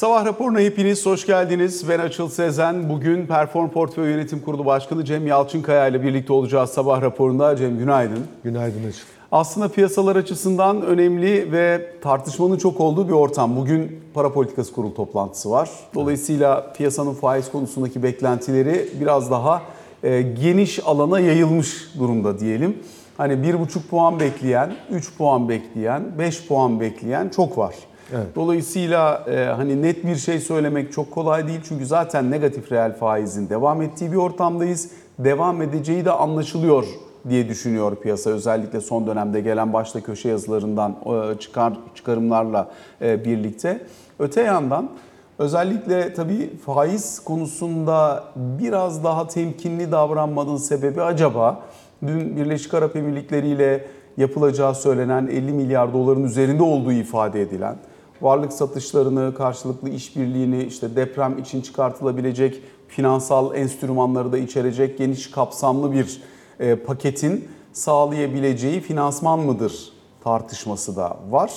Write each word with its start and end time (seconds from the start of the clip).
Sabah 0.00 0.24
raporuna 0.24 0.60
hepiniz 0.60 1.06
hoş 1.06 1.26
geldiniz. 1.26 1.88
Ben 1.88 1.98
Açıl 1.98 2.28
Sezen. 2.28 2.88
Bugün 2.88 3.26
Perform 3.26 3.68
Portföy 3.68 4.10
Yönetim 4.10 4.40
Kurulu 4.40 4.66
Başkanı 4.66 5.04
Cem 5.04 5.26
Yalçınkaya 5.26 5.88
ile 5.88 6.02
birlikte 6.02 6.32
olacağız 6.32 6.70
sabah 6.70 7.02
raporunda. 7.02 7.56
Cem 7.56 7.78
günaydın. 7.78 8.26
Günaydın 8.44 8.88
Açıl. 8.88 9.00
Aslında 9.32 9.68
piyasalar 9.68 10.16
açısından 10.16 10.82
önemli 10.82 11.52
ve 11.52 11.92
tartışmanın 12.02 12.58
çok 12.58 12.80
olduğu 12.80 13.08
bir 13.08 13.12
ortam. 13.12 13.56
Bugün 13.56 14.00
para 14.14 14.32
politikası 14.32 14.72
kurulu 14.72 14.94
toplantısı 14.94 15.50
var. 15.50 15.70
Dolayısıyla 15.94 16.72
piyasanın 16.72 17.14
faiz 17.14 17.52
konusundaki 17.52 18.02
beklentileri 18.02 18.88
biraz 19.00 19.30
daha 19.30 19.62
e, 20.02 20.22
geniş 20.22 20.80
alana 20.86 21.20
yayılmış 21.20 21.94
durumda 21.98 22.38
diyelim. 22.40 22.78
Hani 23.16 23.32
1,5 23.32 23.82
puan 23.90 24.20
bekleyen, 24.20 24.72
3 24.90 25.16
puan 25.16 25.48
bekleyen, 25.48 26.02
5 26.18 26.46
puan 26.46 26.80
bekleyen 26.80 27.28
çok 27.28 27.58
var. 27.58 27.74
Evet. 28.14 28.26
Dolayısıyla 28.36 29.24
e, 29.30 29.44
hani 29.44 29.82
net 29.82 30.06
bir 30.06 30.16
şey 30.16 30.40
söylemek 30.40 30.92
çok 30.92 31.10
kolay 31.10 31.48
değil 31.48 31.60
çünkü 31.68 31.86
zaten 31.86 32.30
negatif 32.30 32.72
reel 32.72 32.96
faizin 32.96 33.48
devam 33.48 33.82
ettiği 33.82 34.12
bir 34.12 34.16
ortamdayız. 34.16 34.90
Devam 35.18 35.62
edeceği 35.62 36.04
de 36.04 36.10
anlaşılıyor 36.10 36.84
diye 37.28 37.48
düşünüyor 37.48 37.96
piyasa. 37.96 38.30
Özellikle 38.30 38.80
son 38.80 39.06
dönemde 39.06 39.40
gelen 39.40 39.72
başta 39.72 40.00
köşe 40.00 40.28
yazılarından 40.28 40.96
e, 41.06 41.38
çıkar 41.38 41.72
çıkarımlarla 41.94 42.70
e, 43.02 43.24
birlikte. 43.24 43.86
Öte 44.18 44.42
yandan 44.42 44.90
özellikle 45.38 46.14
tabii 46.14 46.50
faiz 46.66 47.20
konusunda 47.20 48.24
biraz 48.36 49.04
daha 49.04 49.28
temkinli 49.28 49.92
davranmanın 49.92 50.56
sebebi 50.56 51.02
acaba 51.02 51.60
dün 52.06 52.36
Birleşik 52.36 52.74
Arap 52.74 52.96
Emirlikleri 52.96 53.48
ile 53.48 53.84
yapılacağı 54.16 54.74
söylenen 54.74 55.26
50 55.26 55.52
milyar 55.52 55.92
doların 55.92 56.24
üzerinde 56.24 56.62
olduğu 56.62 56.92
ifade 56.92 57.42
edilen 57.42 57.76
varlık 58.22 58.52
satışlarını, 58.52 59.34
karşılıklı 59.34 59.88
işbirliğini, 59.88 60.64
işte 60.64 60.96
deprem 60.96 61.38
için 61.38 61.60
çıkartılabilecek 61.60 62.62
finansal 62.88 63.54
enstrümanları 63.54 64.32
da 64.32 64.38
içerecek 64.38 64.98
geniş 64.98 65.30
kapsamlı 65.30 65.92
bir 65.92 66.22
e, 66.60 66.76
paketin 66.76 67.48
sağlayabileceği 67.72 68.80
finansman 68.80 69.38
mıdır 69.38 69.92
tartışması 70.24 70.96
da 70.96 71.16
var. 71.30 71.52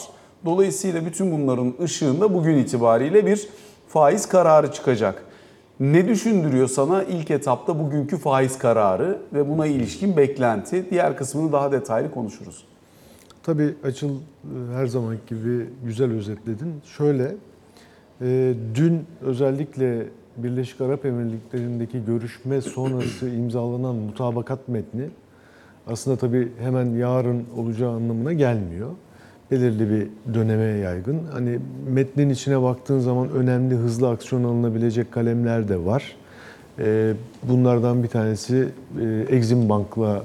Dolayısıyla 0.45 1.05
bütün 1.05 1.31
bunların 1.31 1.73
ışığında 1.83 2.33
bugün 2.33 2.57
itibariyle 2.57 3.25
bir 3.25 3.49
faiz 3.88 4.25
kararı 4.25 4.71
çıkacak. 4.71 5.25
Ne 5.79 6.07
düşündürüyor 6.07 6.67
sana 6.67 7.03
ilk 7.03 7.31
etapta 7.31 7.79
bugünkü 7.79 8.17
faiz 8.17 8.57
kararı 8.57 9.19
ve 9.33 9.49
buna 9.49 9.66
ilişkin 9.66 10.17
beklenti? 10.17 10.89
Diğer 10.91 11.17
kısmını 11.17 11.51
daha 11.51 11.71
detaylı 11.71 12.11
konuşuruz. 12.11 12.66
Tabii 13.44 13.73
Açıl 13.83 14.09
e, 14.09 14.19
her 14.73 14.86
zaman 14.86 15.17
gibi 15.27 15.66
güzel 15.86 16.11
özetledin. 16.11 16.73
Şöyle, 16.97 17.36
e, 18.22 18.53
dün 18.75 19.05
özellikle 19.22 20.05
Birleşik 20.38 20.81
Arap 20.81 21.05
Emirlikleri'ndeki 21.05 22.05
görüşme 22.05 22.61
sonrası 22.61 23.30
imzalanan 23.38 23.95
mutabakat 23.95 24.67
metni 24.67 25.09
aslında 25.88 26.17
tabii 26.17 26.52
hemen 26.59 26.85
yarın 26.85 27.45
olacağı 27.58 27.91
anlamına 27.91 28.33
gelmiyor. 28.33 28.89
Belirli 29.52 29.89
bir 29.89 30.33
döneme 30.33 30.63
yaygın. 30.63 31.22
Hani 31.33 31.59
metnin 31.88 32.30
içine 32.30 32.61
baktığın 32.61 33.00
zaman 33.00 33.30
önemli 33.30 33.75
hızlı 33.75 34.09
aksiyon 34.09 34.44
alınabilecek 34.44 35.11
kalemler 35.11 35.67
de 35.69 35.85
var. 35.85 36.16
E, 36.80 37.13
bunlardan 37.44 38.03
bir 38.03 38.07
tanesi 38.07 38.69
Exim 39.30 39.69
Bank'la 39.69 40.23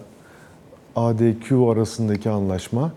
ADQ 0.96 1.70
arasındaki 1.70 2.30
anlaşma. 2.30 2.92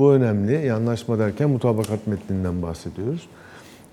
Bu 0.00 0.12
önemli. 0.12 0.72
Anlaşma 0.72 1.18
derken 1.18 1.50
mutabakat 1.50 2.06
metninden 2.06 2.62
bahsediyoruz. 2.62 3.28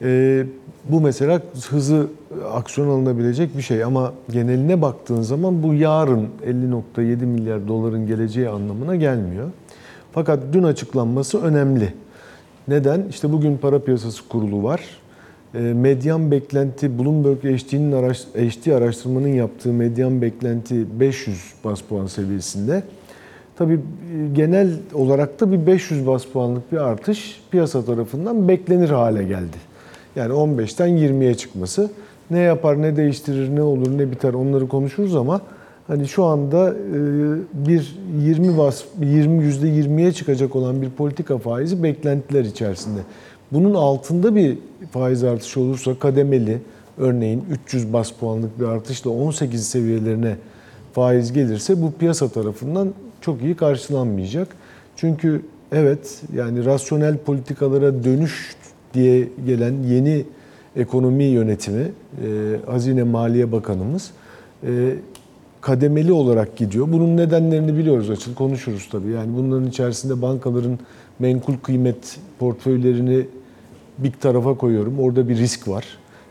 Ee, 0.01 0.45
bu 0.89 1.01
mesela 1.01 1.41
hızı 1.69 2.07
aksiyon 2.53 2.89
alınabilecek 2.89 3.57
bir 3.57 3.61
şey 3.61 3.83
ama 3.83 4.13
geneline 4.31 4.81
baktığın 4.81 5.21
zaman 5.21 5.63
bu 5.63 5.73
yarın 5.73 6.27
50.7 6.45 7.25
milyar 7.25 7.67
doların 7.67 8.07
geleceği 8.07 8.49
anlamına 8.49 8.95
gelmiyor. 8.95 9.49
Fakat 10.11 10.39
dün 10.53 10.63
açıklanması 10.63 11.41
önemli. 11.41 11.93
Neden? 12.67 13.05
İşte 13.09 13.31
bugün 13.31 13.57
para 13.57 13.79
piyasası 13.79 14.27
kurulu 14.27 14.63
var. 14.63 14.81
E, 15.53 15.59
medyan 15.59 16.31
beklenti 16.31 16.99
Bloomberg 16.99 17.43
HD'nin 17.43 17.91
araş, 17.91 18.21
HD 18.21 18.71
araştırmanın 18.71 19.27
yaptığı 19.27 19.73
medyan 19.73 20.21
beklenti 20.21 20.99
500 20.99 21.53
bas 21.63 21.81
puan 21.81 22.07
seviyesinde. 22.07 22.83
Tabii 23.57 23.73
e, 23.73 23.79
genel 24.33 24.69
olarak 24.93 25.39
da 25.39 25.51
bir 25.51 25.67
500 25.67 26.07
bas 26.07 26.25
puanlık 26.25 26.71
bir 26.71 26.77
artış 26.77 27.41
piyasa 27.51 27.85
tarafından 27.85 28.47
beklenir 28.47 28.89
hale 28.89 29.23
geldi. 29.23 29.57
Yani 30.15 30.33
15'ten 30.33 30.89
20'ye 30.89 31.33
çıkması. 31.33 31.91
Ne 32.31 32.39
yapar, 32.39 32.81
ne 32.81 32.97
değiştirir, 32.97 33.55
ne 33.55 33.61
olur, 33.61 33.97
ne 33.97 34.11
biter 34.11 34.33
onları 34.33 34.67
konuşuruz 34.67 35.15
ama 35.15 35.41
hani 35.87 36.07
şu 36.07 36.23
anda 36.23 36.69
e, 36.69 37.67
bir 37.67 37.99
20 38.19 38.57
bas 38.57 38.83
20 39.01 39.43
yüzde 39.43 39.67
20'ye 39.67 40.11
çıkacak 40.11 40.55
olan 40.55 40.81
bir 40.81 40.89
politika 40.89 41.37
faizi 41.37 41.83
beklentiler 41.83 42.45
içerisinde. 42.45 42.99
Bunun 43.51 43.73
altında 43.73 44.35
bir 44.35 44.57
faiz 44.91 45.23
artışı 45.23 45.61
olursa 45.61 45.99
kademeli 45.99 46.57
örneğin 46.97 47.43
300 47.65 47.93
bas 47.93 48.11
puanlık 48.11 48.59
bir 48.59 48.65
artışla 48.65 49.11
18 49.11 49.67
seviyelerine 49.67 50.35
faiz 50.93 51.33
gelirse 51.33 51.81
bu 51.81 51.91
piyasa 51.91 52.29
tarafından 52.29 52.93
çok 53.21 53.41
iyi 53.41 53.55
karşılanmayacak. 53.55 54.47
Çünkü 54.95 55.41
evet 55.71 56.21
yani 56.35 56.65
rasyonel 56.65 57.17
politikalara 57.17 58.03
dönüş 58.03 58.55
diye 58.93 59.27
gelen 59.45 59.83
yeni 59.83 60.25
ekonomi 60.75 61.23
yönetimi 61.23 61.81
e, 61.81 61.89
Hazine 62.65 63.03
Maliye 63.03 63.51
Bakanımız 63.51 64.11
e, 64.63 64.95
kademeli 65.61 66.11
olarak 66.11 66.57
gidiyor. 66.57 66.87
Bunun 66.91 67.17
nedenlerini 67.17 67.77
biliyoruz 67.77 68.09
açıl 68.09 68.35
konuşuruz 68.35 68.89
tabii. 68.91 69.09
Yani 69.09 69.37
bunların 69.37 69.67
içerisinde 69.67 70.21
bankaların 70.21 70.79
menkul 71.19 71.57
kıymet 71.57 72.19
portföylerini 72.39 73.25
bir 73.97 74.11
tarafa 74.11 74.53
koyuyorum. 74.57 74.99
Orada 74.99 75.29
bir 75.29 75.37
risk 75.37 75.67
var. 75.67 75.85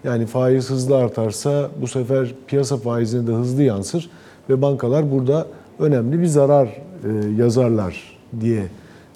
Yani 0.04 0.26
faiz 0.26 0.70
hızlı 0.70 0.96
artarsa 0.96 1.70
bu 1.80 1.86
sefer 1.86 2.34
piyasa 2.46 2.76
faizine 2.76 3.26
de 3.26 3.32
hızlı 3.32 3.62
yansır 3.62 4.10
ve 4.50 4.62
bankalar 4.62 5.12
burada 5.12 5.46
önemli 5.78 6.20
bir 6.20 6.26
zarar 6.26 6.66
e, 6.66 7.31
yazarlar 7.38 8.19
diye 8.41 8.62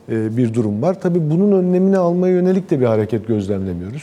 e, 0.08 0.36
bir 0.36 0.54
durum 0.54 0.82
var. 0.82 1.00
Tabii 1.00 1.30
bunun 1.30 1.52
önlemini 1.52 1.98
almaya 1.98 2.34
yönelik 2.34 2.70
de 2.70 2.80
bir 2.80 2.86
hareket 2.86 3.26
gözlemlemiyoruz. 3.26 4.02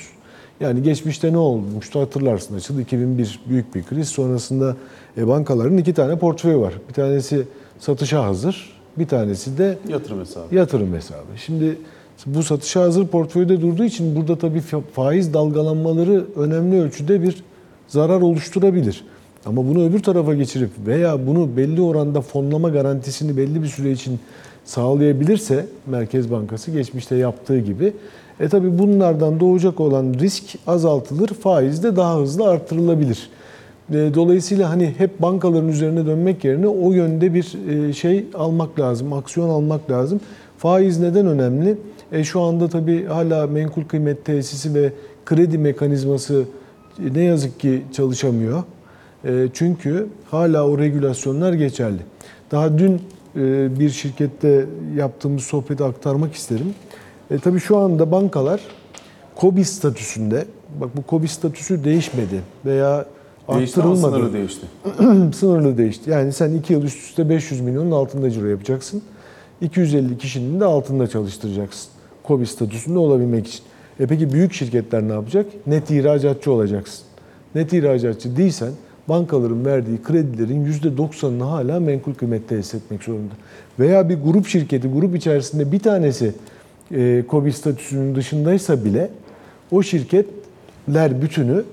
Yani 0.60 0.84
geçmişte 0.84 1.34
ne 1.34 1.38
olmuştu 1.38 2.00
hatırlarsın 2.00 2.56
açıldı 2.56 2.82
2001 2.82 3.40
büyük 3.50 3.76
bir 3.76 3.84
kriz. 3.84 4.08
Sonrasında 4.10 4.76
e, 5.18 5.28
bankaların 5.28 5.78
iki 5.78 5.94
tane 5.94 6.20
portföyü 6.20 6.58
var. 6.58 6.74
Bir 6.90 6.94
tanesi 6.94 7.44
satışa 7.80 8.26
hazır, 8.26 8.74
bir 8.98 9.08
tanesi 9.08 9.58
de 9.58 9.78
yatırım 9.90 10.20
hesabı. 10.20 10.56
Yatırım 10.56 10.94
hesabı. 10.94 11.38
Şimdi 11.38 11.78
bu 12.26 12.44
satışa 12.44 12.82
hazır 12.82 13.08
portföyde 13.08 13.62
durduğu 13.62 13.84
için 13.84 14.16
burada 14.16 14.38
tabii 14.38 14.62
faiz 14.94 15.34
dalgalanmaları 15.34 16.26
önemli 16.36 16.82
ölçüde 16.82 17.24
bir 17.24 17.44
zarar 17.88 18.22
oluşturabilir. 18.22 19.04
Ama 19.48 19.68
bunu 19.68 19.86
öbür 19.86 20.04
tarafa 20.04 20.34
geçirip 20.34 20.70
veya 20.88 21.28
bunu 21.28 21.58
belli 21.58 21.82
oranda 21.82 22.22
fonlama 22.22 22.70
garantisini 22.70 23.38
belli 23.38 23.64
bir 23.64 23.68
süre 23.68 23.92
için 23.92 24.20
sağlayabilirse 24.66 25.66
Merkez 25.86 26.32
Bankası 26.32 26.72
geçmişte 26.72 27.16
yaptığı 27.16 27.60
gibi 27.60 27.94
e 28.40 28.48
tabi 28.50 28.80
bunlardan 28.80 29.40
doğacak 29.40 29.80
olan 29.80 30.14
risk 30.14 30.44
azaltılır, 30.68 31.28
faiz 31.28 31.84
de 31.84 31.96
daha 31.96 32.20
hızlı 32.20 32.50
artırılabilir. 32.50 33.30
E, 33.90 33.94
dolayısıyla 33.94 34.70
hani 34.70 34.94
hep 34.98 35.22
bankaların 35.22 35.70
üzerine 35.70 36.06
dönmek 36.06 36.44
yerine 36.44 36.68
o 36.68 36.92
yönde 36.92 37.34
bir 37.34 37.54
e, 37.70 37.94
şey 37.94 38.26
almak 38.34 38.80
lazım, 38.80 39.14
aksiyon 39.14 39.50
almak 39.50 39.92
lazım. 39.92 40.20
Faiz 40.58 41.00
neden 41.00 41.28
önemli? 41.28 41.78
E 42.12 42.24
şu 42.24 42.42
anda 42.42 42.68
tabii 42.68 43.06
hala 43.06 43.48
menkul 43.48 43.84
kıymet 43.84 44.26
tesisi 44.26 44.74
ve 44.74 44.94
kredi 45.26 45.58
mekanizması 45.58 46.44
ne 47.14 47.24
yazık 47.24 47.60
ki 47.60 47.84
çalışamıyor. 47.94 48.64
E, 49.26 49.48
çünkü 49.54 50.08
hala 50.32 50.68
o 50.68 50.78
regülasyonlar 50.78 51.54
geçerli. 51.54 52.00
Daha 52.52 52.78
dün 52.78 53.02
e, 53.36 53.80
bir 53.80 53.90
şirkette 53.90 54.66
yaptığımız 54.96 55.44
sohbeti 55.44 55.84
aktarmak 55.84 56.34
isterim. 56.34 56.76
E, 57.32 57.40
tabii 57.40 57.60
şu 57.60 57.78
anda 57.78 58.12
bankalar 58.12 58.62
KOBİ 59.36 59.66
statüsünde, 59.66 60.46
bak 60.82 60.90
bu 60.98 61.02
KOBİ 61.02 61.28
statüsü 61.28 61.84
değişmedi 61.84 62.42
veya 62.66 63.06
değişti 63.50 63.80
arttırılmadı. 63.80 64.16
sınırı 64.16 64.34
değişti. 64.34 64.66
sınırlı 65.38 65.78
değişti. 65.78 66.10
Yani 66.10 66.34
sen 66.34 66.54
2 66.54 66.74
yıl 66.74 66.84
üst 66.84 67.00
üste 67.10 67.30
500 67.30 67.62
milyonun 67.62 67.92
altında 67.92 68.32
ciro 68.32 68.46
yapacaksın. 68.46 69.02
250 69.62 70.18
kişinin 70.18 70.60
de 70.60 70.66
altında 70.66 71.08
çalıştıracaksın. 71.08 71.90
KOBİ 72.24 72.46
statüsünde 72.46 73.00
olabilmek 73.00 73.48
için. 73.48 73.62
E 74.00 74.08
peki 74.08 74.34
büyük 74.34 74.54
şirketler 74.54 75.04
ne 75.04 75.14
yapacak? 75.14 75.46
Net 75.68 75.92
ihracatçı 75.92 76.52
olacaksın. 76.52 77.06
Net 77.56 77.74
ihracatçı 77.74 78.38
değilsen 78.38 78.72
bankaların 79.10 79.66
verdiği 79.66 80.02
kredilerin 80.04 80.66
%90'ını 80.66 81.44
hala 81.44 81.80
menkul 81.80 82.14
kıymet 82.14 82.50
tesis 82.50 82.74
etmek 82.74 83.04
zorunda. 83.04 83.34
Veya 83.80 84.10
bir 84.10 84.18
grup 84.24 84.48
şirketi, 84.48 84.88
grup 84.88 85.16
içerisinde 85.16 85.72
bir 85.72 85.80
tanesi 85.80 86.34
e, 86.92 87.24
KOBİ 87.28 87.54
statüsünün 87.54 88.16
dışındaysa 88.16 88.86
bile 88.86 89.10
o 89.72 89.84
şirket 89.84 90.26
krediler 90.88 91.22
bütünü 91.22 91.64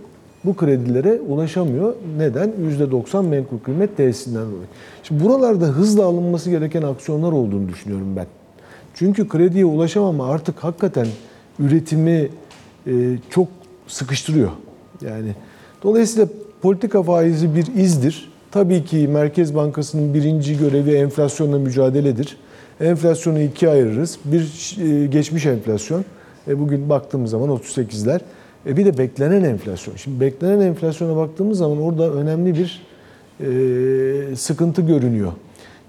bu 0.44 0.56
kredilere 0.56 1.20
ulaşamıyor. 1.20 1.94
Neden? 2.18 2.52
%90 2.80 3.26
menkul 3.26 3.58
kıymet 3.58 3.96
tesisinden 3.96 4.46
dolayı. 4.46 4.66
Şimdi 5.02 5.24
buralarda 5.24 5.64
hızla 5.64 6.04
alınması 6.04 6.50
gereken 6.50 6.82
aksiyonlar 6.82 7.32
olduğunu 7.32 7.68
düşünüyorum 7.68 8.16
ben. 8.16 8.26
Çünkü 8.94 9.28
krediye 9.28 9.64
ulaşamama 9.64 10.26
artık 10.26 10.64
hakikaten 10.64 11.06
üretimi 11.58 12.28
e, 12.86 12.92
çok 13.30 13.48
sıkıştırıyor. 13.86 14.50
Yani 15.00 15.34
dolayısıyla 15.82 16.28
politika 16.64 17.02
faizi 17.02 17.54
bir 17.54 17.66
izdir. 17.66 18.28
Tabii 18.50 18.84
ki 18.84 19.08
Merkez 19.08 19.54
Bankası'nın 19.54 20.14
birinci 20.14 20.58
görevi 20.58 20.90
enflasyonla 20.94 21.58
mücadeledir. 21.58 22.36
Enflasyonu 22.80 23.40
ikiye 23.40 23.70
ayırırız. 23.70 24.18
Bir 24.24 24.76
e, 24.82 25.06
geçmiş 25.06 25.46
enflasyon. 25.46 26.04
E, 26.48 26.60
bugün 26.60 26.88
baktığımız 26.88 27.30
zaman 27.30 27.48
38'ler. 27.48 28.20
E, 28.66 28.76
bir 28.76 28.84
de 28.84 28.98
beklenen 28.98 29.44
enflasyon. 29.44 29.96
Şimdi 29.96 30.20
beklenen 30.20 30.60
enflasyona 30.60 31.16
baktığımız 31.16 31.58
zaman 31.58 31.80
orada 31.80 32.12
önemli 32.12 32.54
bir 32.54 32.82
e, 33.40 34.36
sıkıntı 34.36 34.82
görünüyor. 34.82 35.32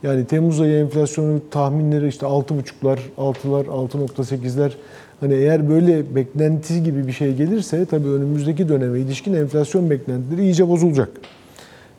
Yani 0.03 0.25
Temmuz 0.25 0.61
ayı 0.61 0.79
enflasyonu 0.79 1.41
tahminleri 1.51 2.07
işte 2.07 2.25
6,5'lar, 2.25 2.99
6'lar, 3.17 3.65
6.8'ler. 3.65 4.71
Hani 5.19 5.33
eğer 5.33 5.69
böyle 5.69 6.15
beklenti 6.15 6.83
gibi 6.83 7.07
bir 7.07 7.11
şey 7.11 7.35
gelirse 7.35 7.85
tabii 7.85 8.07
önümüzdeki 8.07 8.69
döneme 8.69 8.99
ilişkin 8.99 9.33
enflasyon 9.33 9.89
beklentileri 9.89 10.41
iyice 10.41 10.69
bozulacak. 10.69 11.09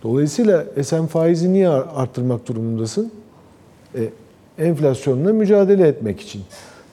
Dolayısıyla 0.02 0.64
sen 0.82 1.06
faizi 1.06 1.52
niye 1.52 1.68
arttırmak 1.68 2.48
durumundasın? 2.48 3.12
E, 3.94 4.00
enflasyonla 4.58 5.32
mücadele 5.32 5.88
etmek 5.88 6.20
için. 6.20 6.42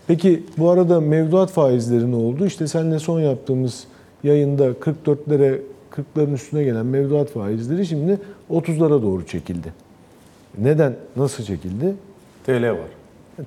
Peki 0.08 0.44
bu 0.58 0.70
arada 0.70 1.02
mevduat 1.02 1.52
faizleri 1.52 2.12
ne 2.12 2.16
oldu? 2.16 2.46
İşte 2.46 2.68
seninle 2.68 3.00
son 3.00 3.20
yaptığımız 3.20 3.84
yayında 4.24 4.70
44'lere 4.70 5.60
40'ların 5.92 6.34
üstüne 6.34 6.64
gelen 6.64 6.86
mevduat 6.86 7.30
faizleri 7.30 7.86
şimdi 7.86 8.20
30'lara 8.52 9.02
doğru 9.02 9.26
çekildi. 9.26 9.83
Neden? 10.58 10.96
Nasıl 11.16 11.44
çekildi? 11.44 11.94
TL 12.46 12.64
var. 12.70 12.90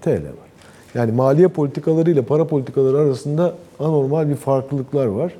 TL 0.00 0.08
var. 0.24 0.46
Yani 0.94 1.12
maliye 1.12 1.48
politikaları 1.48 2.10
ile 2.10 2.22
para 2.22 2.46
politikaları 2.46 2.98
arasında 2.98 3.54
anormal 3.80 4.28
bir 4.28 4.34
farklılıklar 4.34 5.06
var. 5.06 5.32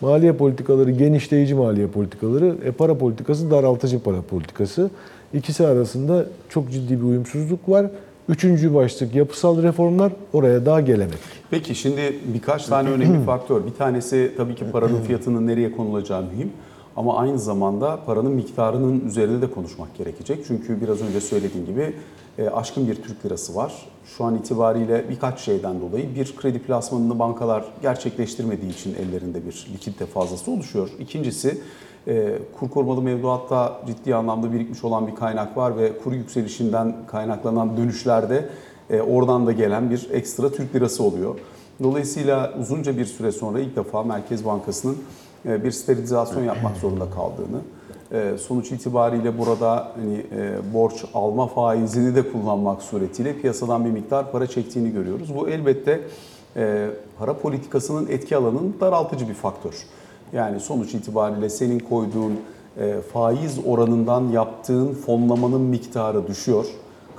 Maliye 0.00 0.32
politikaları 0.32 0.90
genişleyici 0.90 1.54
maliye 1.54 1.86
politikaları, 1.86 2.56
e, 2.64 2.70
para 2.70 2.98
politikası 2.98 3.50
daraltıcı 3.50 4.02
para 4.02 4.22
politikası. 4.30 4.90
İkisi 5.34 5.66
arasında 5.66 6.26
çok 6.48 6.70
ciddi 6.70 6.98
bir 7.00 7.04
uyumsuzluk 7.04 7.68
var. 7.68 7.86
Üçüncü 8.28 8.74
başlık 8.74 9.14
yapısal 9.14 9.62
reformlar 9.62 10.12
oraya 10.32 10.66
daha 10.66 10.80
gelemedik. 10.80 11.18
Peki 11.50 11.74
şimdi 11.74 12.16
birkaç 12.34 12.66
tane 12.66 12.90
önemli 12.90 13.24
faktör. 13.26 13.66
Bir 13.66 13.72
tanesi 13.78 14.32
tabii 14.36 14.54
ki 14.54 14.64
paranın 14.72 15.00
fiyatının 15.06 15.46
nereye 15.46 15.72
konulacağı 15.72 16.22
mühim. 16.22 16.50
Ama 16.96 17.16
aynı 17.16 17.38
zamanda 17.38 17.98
paranın 18.06 18.32
miktarının 18.32 19.00
üzerinde 19.06 19.42
de 19.42 19.50
konuşmak 19.50 19.94
gerekecek. 19.94 20.44
Çünkü 20.46 20.80
biraz 20.80 21.02
önce 21.02 21.20
söylediğim 21.20 21.66
gibi 21.66 21.94
e, 22.38 22.48
aşkın 22.48 22.88
bir 22.88 22.94
Türk 22.94 23.26
lirası 23.26 23.54
var. 23.54 23.86
Şu 24.04 24.24
an 24.24 24.34
itibariyle 24.34 25.04
birkaç 25.10 25.40
şeyden 25.40 25.80
dolayı 25.80 26.14
bir 26.14 26.36
kredi 26.36 26.58
plasmanını 26.58 27.18
bankalar 27.18 27.64
gerçekleştirmediği 27.82 28.72
için 28.72 28.94
ellerinde 28.94 29.46
bir 29.46 29.66
likidite 29.74 30.06
fazlası 30.06 30.50
oluşuyor. 30.50 30.90
İkincisi 30.98 31.58
e, 32.08 32.38
kur 32.58 32.70
korumalı 32.70 33.02
mevduatta 33.02 33.80
ciddi 33.86 34.14
anlamda 34.14 34.52
birikmiş 34.52 34.84
olan 34.84 35.06
bir 35.06 35.14
kaynak 35.14 35.56
var 35.56 35.76
ve 35.76 35.98
kur 35.98 36.12
yükselişinden 36.12 36.96
kaynaklanan 37.06 37.76
dönüşlerde 37.76 38.48
e, 38.90 39.00
oradan 39.00 39.46
da 39.46 39.52
gelen 39.52 39.90
bir 39.90 40.08
ekstra 40.12 40.52
Türk 40.52 40.74
lirası 40.74 41.04
oluyor. 41.04 41.38
Dolayısıyla 41.82 42.54
uzunca 42.60 42.98
bir 42.98 43.04
süre 43.04 43.32
sonra 43.32 43.60
ilk 43.60 43.76
defa 43.76 44.02
Merkez 44.02 44.44
Bankası'nın 44.44 44.98
bir 45.44 45.70
sterilizasyon 45.70 46.44
yapmak 46.44 46.76
zorunda 46.76 47.10
kaldığını, 47.10 47.60
e, 48.12 48.38
sonuç 48.38 48.72
itibariyle 48.72 49.38
burada 49.38 49.92
hani 49.96 50.26
e, 50.36 50.74
borç 50.74 51.04
alma 51.14 51.46
faizini 51.46 52.14
de 52.14 52.32
kullanmak 52.32 52.82
suretiyle 52.82 53.40
piyasadan 53.40 53.84
bir 53.84 53.90
miktar 53.90 54.32
para 54.32 54.46
çektiğini 54.46 54.92
görüyoruz. 54.92 55.34
Bu 55.34 55.48
elbette 55.48 56.00
para 57.18 57.38
politikasının 57.38 58.06
etki 58.08 58.36
alanının 58.36 58.74
daraltıcı 58.80 59.28
bir 59.28 59.34
faktör. 59.34 59.74
Yani 60.32 60.60
sonuç 60.60 60.94
itibariyle 60.94 61.48
senin 61.48 61.78
koyduğun 61.78 62.40
faiz 63.12 63.58
oranından 63.66 64.28
yaptığın 64.28 64.94
fonlamanın 64.94 65.60
miktarı 65.60 66.26
düşüyor. 66.26 66.66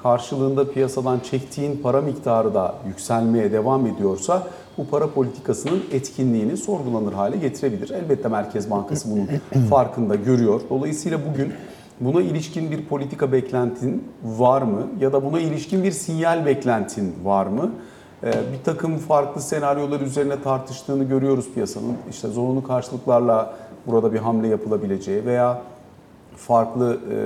Karşılığında 0.04 0.72
piyasadan 0.72 1.20
çektiğin 1.20 1.80
para 1.84 2.02
miktarı 2.02 2.54
da 2.54 2.76
yükselmeye 2.88 3.52
devam 3.52 3.88
ediyorsa 3.88 4.48
bu 4.78 4.88
para 4.88 5.08
politikasının 5.08 5.84
etkinliğini 5.92 6.58
sorgulanır 6.58 7.14
hale 7.14 7.38
getirebilir. 7.38 7.90
Elbette 7.90 8.28
Merkez 8.28 8.72
Bankası 8.72 9.12
bunun 9.12 9.28
farkında 9.70 10.16
görüyor. 10.16 10.62
Dolayısıyla 10.70 11.20
bugün 11.32 11.54
buna 12.00 12.22
ilişkin 12.22 12.72
bir 12.72 12.86
politika 12.86 13.32
beklentin 13.32 14.04
var 14.24 14.62
mı? 14.62 14.88
Ya 15.00 15.14
da 15.14 15.26
buna 15.26 15.40
ilişkin 15.40 15.84
bir 15.84 15.92
sinyal 15.92 16.46
beklentin 16.46 17.14
var 17.24 17.46
mı? 17.46 17.72
Ee, 18.24 18.28
bir 18.28 18.64
takım 18.64 18.98
farklı 18.98 19.42
senaryolar 19.42 20.02
üzerine 20.02 20.42
tartıştığını 20.42 21.04
görüyoruz 21.04 21.54
piyasanın. 21.54 21.96
İşte 22.10 22.28
zorunlu 22.28 22.64
karşılıklarla 22.64 23.54
burada 23.88 24.14
bir 24.14 24.20
hamle 24.20 24.48
yapılabileceği 24.48 25.26
veya 25.26 25.62
farklı 26.38 26.98
e, 27.12 27.18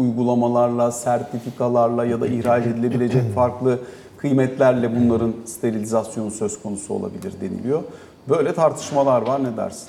uygulamalarla, 0.00 0.92
sertifikalarla 0.92 2.04
ya 2.04 2.20
da 2.20 2.26
ihraç 2.26 2.66
edilebilecek 2.66 3.34
farklı 3.34 3.78
kıymetlerle 4.22 4.96
bunların 4.96 5.34
sterilizasyonu 5.44 6.30
söz 6.30 6.62
konusu 6.62 6.94
olabilir 6.94 7.32
deniliyor. 7.40 7.82
Böyle 8.28 8.54
tartışmalar 8.54 9.22
var 9.22 9.44
ne 9.44 9.56
dersin? 9.56 9.88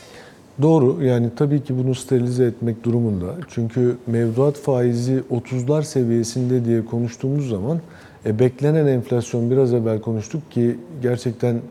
Doğru 0.62 1.04
yani 1.04 1.30
tabii 1.36 1.64
ki 1.64 1.78
bunu 1.78 1.96
sterilize 1.96 2.46
etmek 2.46 2.84
durumunda. 2.84 3.26
Çünkü 3.50 3.98
mevduat 4.08 4.56
faizi 4.56 5.24
30'lar 5.32 5.84
seviyesinde 5.84 6.66
diye 6.66 6.86
konuştuğumuz 6.86 7.50
zaman 7.50 7.80
e, 8.26 8.40
beklenen 8.40 8.88
enflasyon 8.88 9.52
biraz 9.52 9.74
evvel 9.74 10.02
konuştuk 10.02 10.52
ki 10.52 10.78
gerçekten 11.02 11.62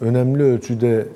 önemli 0.00 0.42
ölçüde 0.42 1.06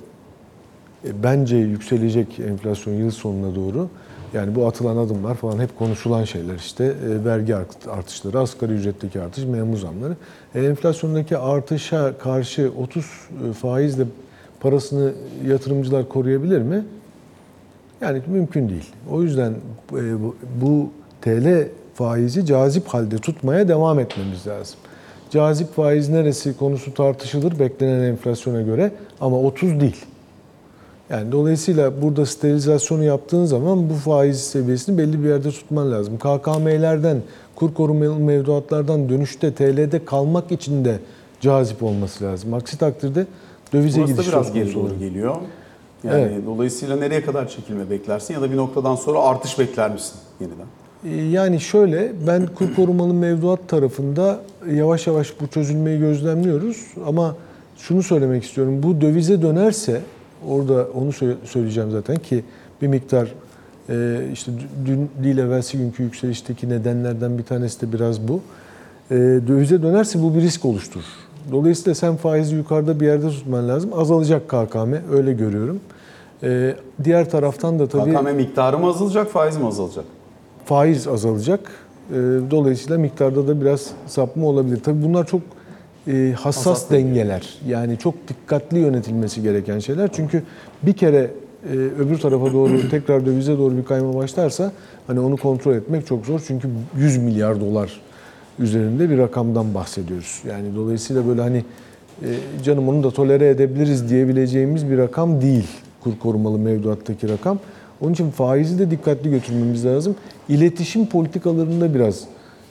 e, 1.05 1.23
bence 1.23 1.57
yükselecek 1.57 2.39
enflasyon 2.39 2.95
yıl 2.95 3.11
sonuna 3.11 3.55
doğru. 3.55 3.89
Yani 4.35 4.55
bu 4.55 4.67
atılan 4.67 4.97
adımlar 4.97 5.35
falan 5.35 5.59
hep 5.59 5.79
konuşulan 5.79 6.25
şeyler 6.25 6.55
işte. 6.55 6.85
E, 6.85 7.25
vergi 7.25 7.57
artışları, 7.91 8.39
asgari 8.41 8.73
ücretteki 8.73 9.21
artış, 9.21 9.45
memur 9.45 9.77
zamları. 9.77 10.17
E, 10.55 10.65
enflasyondaki 10.65 11.39
artışa 11.39 12.19
karşı 12.19 12.71
30 12.79 13.05
e, 13.05 13.53
faizle 13.53 14.05
parasını 14.61 15.13
yatırımcılar 15.47 16.09
koruyabilir 16.09 16.63
mi? 16.63 16.85
Yani 18.01 18.23
mümkün 18.27 18.69
değil. 18.69 18.91
O 19.11 19.23
yüzden 19.23 19.55
e, 19.93 20.03
bu 20.63 20.91
TL 21.23 21.69
faizi 21.95 22.47
cazip 22.47 22.87
halde 22.87 23.19
tutmaya 23.19 23.69
devam 23.69 23.99
etmemiz 23.99 24.47
lazım. 24.47 24.79
Cazip 25.31 25.75
faiz 25.75 26.09
neresi 26.09 26.57
konusu 26.57 26.95
tartışılır 26.95 27.59
beklenen 27.59 28.01
enflasyona 28.01 28.63
göre 28.63 28.93
ama 29.21 29.41
30 29.41 29.81
değil. 29.81 30.05
Yani 31.11 31.33
dolayısıyla 31.33 32.03
burada 32.03 32.27
sterilizasyonu 32.27 33.05
yaptığın 33.05 33.45
zaman 33.45 33.91
bu 33.91 33.95
faiz 33.95 34.41
seviyesini 34.41 34.99
belli 34.99 35.23
bir 35.25 35.29
yerde 35.29 35.51
tutman 35.51 35.93
lazım. 35.93 36.19
KKM'lerden, 36.19 37.23
kur 37.57 37.75
korumalı 37.75 38.15
mevduatlardan 38.19 39.09
dönüşte 39.09 39.55
TL'de 39.55 40.05
kalmak 40.05 40.53
için 40.53 40.85
de 40.85 40.99
cazip 41.41 41.83
olması 41.83 42.25
lazım. 42.25 42.55
Aksi 42.55 42.79
takdirde 42.79 43.27
dövize 43.73 44.01
Burası 44.01 44.13
gidiş 44.13 44.29
biraz 44.29 44.53
geri 44.53 44.75
doğru 44.75 44.99
geliyor. 44.99 45.37
Yani 46.05 46.21
Evet. 46.21 46.47
dolayısıyla 46.47 46.97
nereye 46.97 47.23
kadar 47.25 47.49
çekilme 47.49 47.91
beklersin 47.91 48.35
ya 48.35 48.41
da 48.41 48.51
bir 48.53 48.57
noktadan 48.57 48.95
sonra 48.97 49.19
artış 49.21 49.59
bekler 49.59 49.91
misin 49.93 50.15
yeniden? 50.41 50.67
Ee, 51.05 51.25
Yani 51.31 51.61
şöyle, 51.61 52.13
ben 52.27 52.47
kur 52.47 52.75
korumalı 52.75 53.15
mevduat 53.15 53.69
tarafında 53.69 54.41
yavaş 54.73 55.07
yavaş 55.07 55.41
bu 55.41 55.47
çözülmeyi 55.47 55.99
gözlemliyoruz. 55.99 56.85
Ama 57.07 57.37
şunu 57.79 58.03
söylemek 58.03 58.45
istiyorum, 58.45 58.83
bu 58.83 59.01
dövize 59.01 59.43
dönerse, 59.43 60.01
orada 60.49 60.87
onu 60.95 61.11
sö- 61.11 61.37
söyleyeceğim 61.45 61.91
zaten 61.91 62.17
ki 62.17 62.45
bir 62.83 62.87
miktar 62.89 63.35
e, 63.91 64.21
işte 64.33 64.53
dün 64.87 65.11
değil 65.25 65.39
evvelsi 65.39 65.79
günkü 65.79 66.03
yükselişteki 66.03 66.69
nedenlerden 66.69 67.39
bir 67.39 67.43
tanesi 67.45 67.81
de 67.81 67.93
biraz 67.93 68.29
bu. 68.29 68.41
E, 69.11 69.15
Dövize 69.49 69.83
dönerse 69.83 70.23
bu 70.23 70.35
bir 70.35 70.41
risk 70.41 70.65
oluşturur. 70.65 71.05
Dolayısıyla 71.53 71.95
sen 71.95 72.17
faizi 72.17 72.57
yukarıda 72.57 73.01
bir 73.01 73.07
yerde 73.07 73.29
tutman 73.31 73.69
lazım. 73.69 73.91
Azalacak 73.97 74.49
KKM, 74.49 74.95
öyle 75.13 75.33
görüyorum. 75.33 75.81
E, 76.43 76.75
Diğer 77.05 77.31
taraftan 77.31 77.79
da 77.79 77.89
tabii... 77.89 78.13
KKM 78.15 78.37
miktarı 78.37 78.79
mı 78.79 78.87
azalacak, 78.87 79.31
faiz 79.31 79.57
mi 79.57 79.67
azalacak? 79.67 80.05
faiz 80.65 81.09
azalacak. 81.09 81.61
Dolayısıyla 82.51 82.99
miktarda 82.99 83.49
da 83.49 83.61
biraz 83.61 83.91
sapma 84.07 84.47
olabilir. 84.47 84.81
Tabii 84.83 85.03
bunlar 85.03 85.27
çok 85.27 85.41
e, 86.09 86.33
hassas, 86.33 86.67
Hassas 86.67 86.91
dengeler. 86.91 87.59
Yani 87.69 87.99
çok 87.99 88.15
dikkatli 88.29 88.79
yönetilmesi 88.79 89.43
gereken 89.43 89.79
şeyler. 89.79 90.11
Çünkü 90.13 90.43
bir 90.83 90.93
kere 90.93 91.31
e, 91.73 91.77
öbür 91.77 92.19
tarafa 92.19 92.53
doğru 92.53 92.89
tekrar 92.91 93.27
dövize 93.27 93.59
doğru 93.59 93.77
bir 93.77 93.85
kayma 93.85 94.15
başlarsa 94.15 94.73
hani 95.07 95.21
onu 95.21 95.37
kontrol 95.37 95.75
etmek 95.75 96.07
çok 96.07 96.27
zor. 96.27 96.41
Çünkü 96.47 96.69
100 96.97 97.19
milyar 97.19 97.61
dolar 97.61 98.01
üzerinde 98.59 99.11
bir 99.11 99.19
rakamdan 99.19 99.75
bahsediyoruz. 99.75 100.43
Yani 100.49 100.77
dolayısıyla 100.77 101.27
böyle 101.27 101.41
hani 101.41 101.65
e, 102.23 102.29
canım 102.65 102.89
onu 102.89 103.03
da 103.03 103.11
tolere 103.11 103.49
edebiliriz 103.49 104.11
diyebileceğimiz 104.11 104.91
bir 104.91 104.99
rakam 104.99 105.43
değil 105.43 105.67
kur 106.01 106.19
korumalı 106.19 106.59
mevduattaki 106.59 107.29
rakam. 107.29 107.59
Onun 108.01 108.13
için 108.13 108.31
faizi 108.31 108.79
de 108.79 108.91
dikkatli 108.91 109.31
götürmemiz 109.31 109.87
lazım. 109.87 110.17
İletişim 110.49 111.07
politikalarında 111.07 111.95
biraz 111.95 112.25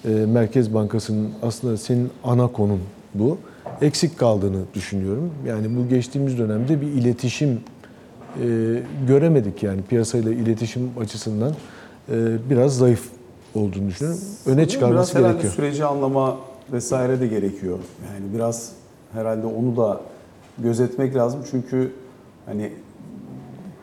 e, 0.06 0.10
Merkez 0.10 0.74
Bankası'nın 0.74 1.30
aslında 1.42 1.78
senin 1.78 2.10
ana 2.24 2.48
konun 2.48 2.80
bu. 3.14 3.38
Eksik 3.82 4.20
kaldığını 4.20 4.62
düşünüyorum. 4.74 5.32
Yani 5.48 5.78
bu 5.78 5.90
geçtiğimiz 5.90 6.38
dönemde 6.38 6.82
bir 6.82 6.88
iletişim 6.88 7.50
e, 7.50 7.60
göremedik 9.08 9.64
yani 9.64 9.82
piyasayla 9.82 10.32
iletişim 10.32 10.90
açısından 11.00 11.52
e, 12.10 12.16
biraz 12.50 12.78
zayıf 12.78 13.10
olduğunu 13.56 13.88
düşünüyorum. 13.88 14.22
Öne 14.46 14.68
çıkarması 14.68 15.18
biraz 15.18 15.28
gerekiyor. 15.32 15.54
süreci 15.54 15.86
anlama 15.86 16.38
vesaire 16.72 17.20
de 17.20 17.28
gerekiyor. 17.28 17.78
Yani 18.14 18.34
biraz 18.34 18.72
herhalde 19.14 19.48
onu 19.48 19.78
da 19.78 20.02
gözetmek 20.58 21.16
lazım. 21.16 21.40
Çünkü 21.52 21.92
hani 22.46 22.72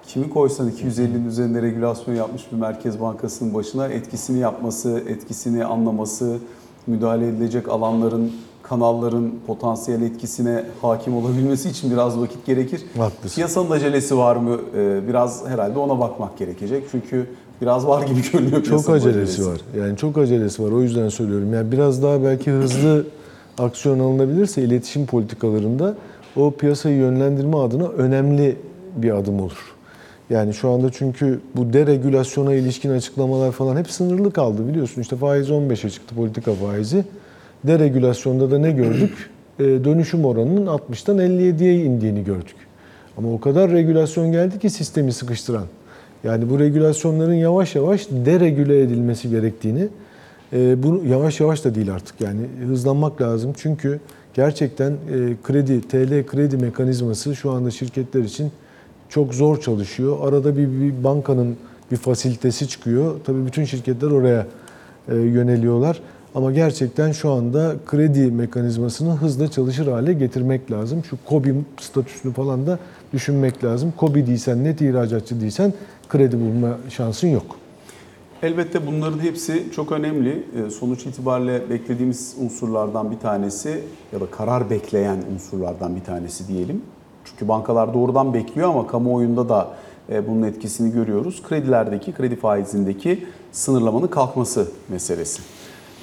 kimi 0.06 0.30
koysan 0.30 0.70
250'nin 0.70 1.28
üzerinde 1.28 1.62
regülasyon 1.62 2.14
yapmış 2.14 2.52
bir 2.52 2.56
Merkez 2.56 3.00
Bankası'nın 3.00 3.54
başına 3.54 3.88
etkisini 3.88 4.38
yapması, 4.38 5.02
etkisini 5.08 5.64
anlaması, 5.64 6.38
müdahale 6.86 7.28
edilecek 7.28 7.68
alanların, 7.68 8.32
kanalların 8.68 9.32
potansiyel 9.46 10.02
etkisine 10.02 10.64
hakim 10.82 11.16
olabilmesi 11.16 11.68
için 11.68 11.90
biraz 11.90 12.20
vakit 12.20 12.46
gerekir. 12.46 12.82
Haklısın. 12.98 13.34
Piyasanın 13.34 13.70
acelesi 13.70 14.18
var 14.18 14.36
mı? 14.36 14.60
Ee, 14.76 15.00
Biraz 15.08 15.48
herhalde 15.48 15.78
ona 15.78 16.00
bakmak 16.00 16.38
gerekecek. 16.38 16.84
Çünkü 16.90 17.26
biraz 17.62 17.86
var 17.86 18.06
gibi 18.06 18.20
görünüyor 18.32 18.62
Çok 18.62 18.66
piyasanın 18.66 18.96
acelesi 18.96 19.46
var. 19.46 19.60
Yani 19.78 19.96
çok 19.96 20.18
acelesi 20.18 20.62
var. 20.62 20.70
O 20.72 20.82
yüzden 20.82 21.08
söylüyorum. 21.08 21.54
Yani 21.54 21.72
biraz 21.72 22.02
daha 22.02 22.24
belki 22.24 22.50
hızlı 22.50 23.06
aksiyon 23.58 23.98
alınabilirse 23.98 24.62
iletişim 24.62 25.06
politikalarında 25.06 25.94
o 26.36 26.50
piyasayı 26.50 26.96
yönlendirme 26.96 27.56
adına 27.56 27.88
önemli 27.88 28.56
bir 28.96 29.10
adım 29.10 29.40
olur. 29.40 29.74
Yani 30.30 30.54
şu 30.54 30.70
anda 30.70 30.92
çünkü 30.92 31.40
bu 31.56 31.72
deregülasyona 31.72 32.54
ilişkin 32.54 32.90
açıklamalar 32.90 33.52
falan 33.52 33.76
hep 33.76 33.90
sınırlı 33.90 34.32
kaldı 34.32 34.68
biliyorsun. 34.68 35.00
İşte 35.00 35.16
faiz 35.16 35.50
15'e 35.50 35.90
çıktı 35.90 36.14
politika 36.14 36.52
faizi. 36.54 37.04
Deregülasyonda 37.66 38.50
da 38.50 38.58
ne 38.58 38.72
gördük? 38.72 39.30
Ee, 39.58 39.64
dönüşüm 39.64 40.24
oranının 40.24 40.66
60'tan 40.66 41.22
57'ye 41.22 41.74
indiğini 41.74 42.24
gördük. 42.24 42.56
Ama 43.16 43.32
o 43.32 43.40
kadar 43.40 43.70
regülasyon 43.70 44.32
geldi 44.32 44.58
ki 44.58 44.70
sistemi 44.70 45.12
sıkıştıran. 45.12 45.64
Yani 46.24 46.50
bu 46.50 46.58
regülasyonların 46.58 47.34
yavaş 47.34 47.74
yavaş 47.74 48.06
deregüle 48.10 48.82
edilmesi 48.82 49.30
gerektiğini, 49.30 49.88
e, 50.52 50.82
bunu 50.82 51.04
yavaş 51.08 51.40
yavaş 51.40 51.64
da 51.64 51.74
değil 51.74 51.94
artık 51.94 52.20
yani 52.20 52.40
hızlanmak 52.66 53.22
lazım. 53.22 53.52
Çünkü 53.56 54.00
gerçekten 54.34 54.90
e, 54.90 54.96
kredi, 55.42 55.80
TL 55.80 56.26
kredi 56.26 56.56
mekanizması 56.56 57.36
şu 57.36 57.50
anda 57.50 57.70
şirketler 57.70 58.22
için 58.22 58.52
çok 59.08 59.34
zor 59.34 59.60
çalışıyor. 59.60 60.16
Arada 60.28 60.56
bir, 60.56 60.68
bir 60.68 61.04
bankanın 61.04 61.56
bir 61.90 61.96
fasilitesi 61.96 62.68
çıkıyor. 62.68 63.14
Tabii 63.24 63.46
bütün 63.46 63.64
şirketler 63.64 64.10
oraya 64.10 64.46
e, 65.08 65.14
yöneliyorlar. 65.16 66.00
Ama 66.34 66.52
gerçekten 66.52 67.12
şu 67.12 67.30
anda 67.30 67.74
kredi 67.86 68.30
mekanizmasını 68.30 69.10
hızla 69.16 69.50
çalışır 69.50 69.86
hale 69.86 70.12
getirmek 70.12 70.70
lazım. 70.70 71.04
Şu 71.04 71.16
KOBİ 71.24 71.54
statüsünü 71.80 72.32
falan 72.32 72.66
da 72.66 72.78
düşünmek 73.12 73.64
lazım. 73.64 73.92
KOBİ 73.96 74.26
değilsen, 74.26 74.64
net 74.64 74.80
ihracatçı 74.80 75.40
değilsen 75.40 75.72
kredi 76.08 76.40
bulma 76.40 76.78
şansın 76.90 77.28
yok. 77.28 77.46
Elbette 78.42 78.86
bunların 78.86 79.18
hepsi 79.18 79.66
çok 79.74 79.92
önemli. 79.92 80.46
Ee, 80.56 80.70
Sonuç 80.70 81.06
itibariyle 81.06 81.70
beklediğimiz 81.70 82.34
unsurlardan 82.40 83.10
bir 83.10 83.18
tanesi 83.18 83.80
ya 84.12 84.20
da 84.20 84.26
karar 84.30 84.70
bekleyen 84.70 85.18
unsurlardan 85.34 85.96
bir 85.96 86.04
tanesi 86.04 86.48
diyelim. 86.48 86.82
Çünkü 87.24 87.48
bankalar 87.48 87.94
doğrudan 87.94 88.34
bekliyor 88.34 88.68
ama 88.68 88.86
kamuoyunda 88.86 89.48
da 89.48 89.74
e, 90.12 90.28
bunun 90.28 90.42
etkisini 90.42 90.92
görüyoruz. 90.92 91.42
Kredilerdeki, 91.48 92.12
kredi 92.12 92.36
faizindeki 92.36 93.26
sınırlamanın 93.52 94.06
kalkması 94.06 94.68
meselesi. 94.88 95.42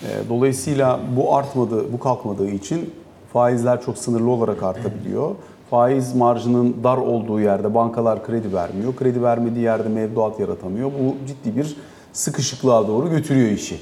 E, 0.04 0.30
Dolayısıyla 0.30 1.00
bu 1.18 1.36
artmadığı, 1.36 1.94
bu 1.94 2.00
kalkmadığı 2.00 2.50
için 2.50 2.94
faizler 3.34 3.82
çok 3.82 3.98
sınırlı 3.98 4.30
olarak 4.30 4.64
artabiliyor. 4.64 5.32
Faiz 5.70 6.16
marjının 6.16 6.76
dar 6.84 6.98
olduğu 6.98 7.40
yerde 7.40 7.74
bankalar 7.74 8.26
kredi 8.26 8.54
vermiyor. 8.54 8.96
Kredi 8.96 9.24
vermediği 9.24 9.64
yerde 9.64 9.90
mevduat 9.90 10.40
yaratamıyor. 10.40 10.92
Bu 10.92 11.28
ciddi 11.28 11.58
bir 11.58 11.78
sıkışıklığa 12.14 12.88
doğru 12.88 13.10
götürüyor 13.10 13.52
işi. 13.52 13.80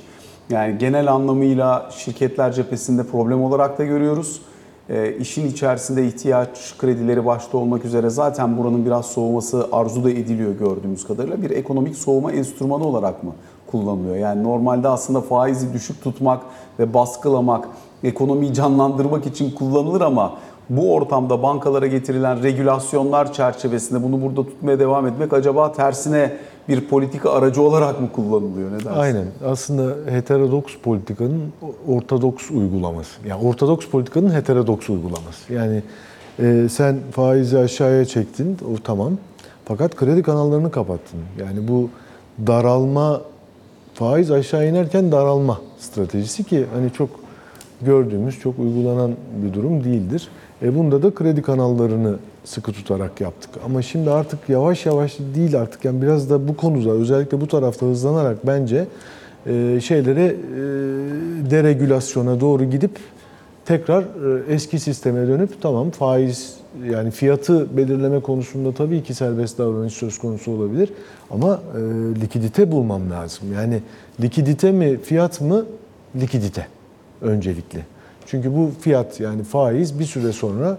Yani 0.50 0.78
genel 0.78 1.12
anlamıyla 1.14 1.90
şirketler 1.98 2.52
cephesinde 2.52 3.04
problem 3.04 3.44
olarak 3.44 3.78
da 3.80 3.84
görüyoruz. 3.84 4.42
E, 4.90 5.16
işin 5.16 5.48
içerisinde 5.48 6.08
ihtiyaç 6.08 6.78
kredileri 6.78 7.26
başta 7.26 7.58
olmak 7.58 7.86
üzere 7.86 8.10
zaten 8.10 8.58
buranın 8.58 8.86
biraz 8.86 9.06
soğuması 9.06 9.68
arzu 9.72 10.04
da 10.04 10.12
ediliyor 10.12 10.52
gördüğümüz 10.52 11.08
kadarıyla. 11.08 11.42
Bir 11.42 11.50
ekonomik 11.50 11.96
soğuma 11.96 12.32
enstrümanı 12.32 12.84
olarak 12.84 13.24
mı 13.24 13.32
kullanılıyor? 13.72 14.16
Yani 14.16 14.44
normalde 14.44 14.88
aslında 14.88 15.22
faizi 15.22 15.74
düşük 15.74 16.04
tutmak 16.04 16.42
ve 16.80 16.94
baskılamak, 16.94 17.68
ekonomiyi 18.04 18.54
canlandırmak 18.54 19.26
için 19.26 19.52
kullanılır 19.52 20.02
ama 20.02 20.34
bu 20.70 20.94
ortamda 20.94 21.44
bankalara 21.44 21.88
getirilen 21.88 22.44
regülasyonlar 22.44 23.34
çerçevesinde 23.34 24.04
bunu 24.04 24.22
burada 24.22 24.44
tutmaya 24.44 24.80
devam 24.80 25.08
etmek 25.08 25.34
acaba 25.34 25.72
tersine 25.72 26.38
bir 26.68 26.88
politika 26.88 27.32
aracı 27.32 27.62
olarak 27.62 28.02
mı 28.02 28.12
kullanılıyor? 28.12 28.72
Ne 28.72 28.76
dersin? 28.76 28.90
Aynen. 28.90 29.26
Aslında 29.46 30.12
heterodoks 30.12 30.74
politikanın 30.84 31.42
ortodoks 31.88 32.52
uygulaması. 32.52 33.28
Yani 33.28 33.44
ortodoks 33.44 33.88
politikanın 33.88 34.34
heterodoks 34.34 34.90
uygulaması. 34.90 35.54
Yani 35.54 35.84
e, 36.40 36.70
sen 36.70 36.98
faizi 37.12 37.58
aşağıya 37.58 38.06
çektin, 38.06 38.58
o 38.74 38.84
tamam. 38.84 39.14
Fakat 39.66 39.96
kredi 39.96 40.24
kanallarını 40.24 40.72
kapattın. 40.72 41.20
Yani 41.40 41.68
bu 41.68 41.90
daralma, 42.48 43.22
faiz 44.00 44.32
aşağı 44.32 44.68
inerken 44.68 45.12
daralma 45.12 45.62
stratejisi 45.80 46.44
ki 46.44 46.66
hani 46.74 46.94
çok 46.94 47.10
gördüğümüz, 47.82 48.40
çok 48.40 48.60
uygulanan 48.60 49.12
bir 49.44 49.54
durum 49.54 49.84
değildir. 49.84 50.28
E 50.62 50.76
bunda 50.76 51.04
da 51.04 51.14
kredi 51.14 51.42
kanallarını 51.42 52.16
sıkı 52.44 52.72
tutarak 52.72 53.22
yaptık. 53.22 53.50
Ama 53.66 53.82
şimdi 53.82 54.10
artık 54.10 54.50
yavaş 54.50 54.86
yavaş 54.86 55.18
değil 55.36 55.62
artık 55.62 55.86
yani 55.86 56.02
biraz 56.02 56.30
da 56.30 56.48
bu 56.48 56.58
konuda 56.58 56.92
özellikle 56.92 57.42
bu 57.42 57.48
tarafta 57.48 57.86
hızlanarak 57.86 58.48
bence 58.48 58.88
e, 59.46 59.80
şeylere 59.84 60.26
e, 60.26 60.34
deregülasyona 61.52 62.40
doğru 62.40 62.64
gidip 62.64 62.92
tekrar 63.70 64.02
e, 64.02 64.54
eski 64.54 64.80
sisteme 64.80 65.28
dönüp 65.28 65.62
tamam 65.62 65.92
faiz 65.92 66.56
yani 66.92 67.12
fiyatı 67.12 67.78
belirleme 67.78 68.20
konusunda 68.20 68.74
tabii 68.74 69.04
ki 69.04 69.14
serbest 69.14 69.58
davranış 69.58 69.94
söz 69.94 70.18
konusu 70.18 70.52
olabilir 70.52 70.90
ama 71.32 71.60
e, 71.76 71.80
likidite 72.22 72.72
bulmam 72.72 73.12
lazım. 73.12 73.54
Yani 73.54 73.82
likidite 74.22 74.72
mi 74.72 74.98
fiyat 74.98 75.42
mı? 75.42 75.66
Likidite 76.16 76.68
öncelikli. 77.22 77.86
Çünkü 78.26 78.56
bu 78.56 78.72
fiyat 78.82 79.20
yani 79.20 79.44
faiz 79.44 80.00
bir 80.00 80.06
süre 80.06 80.32
sonra 80.32 80.78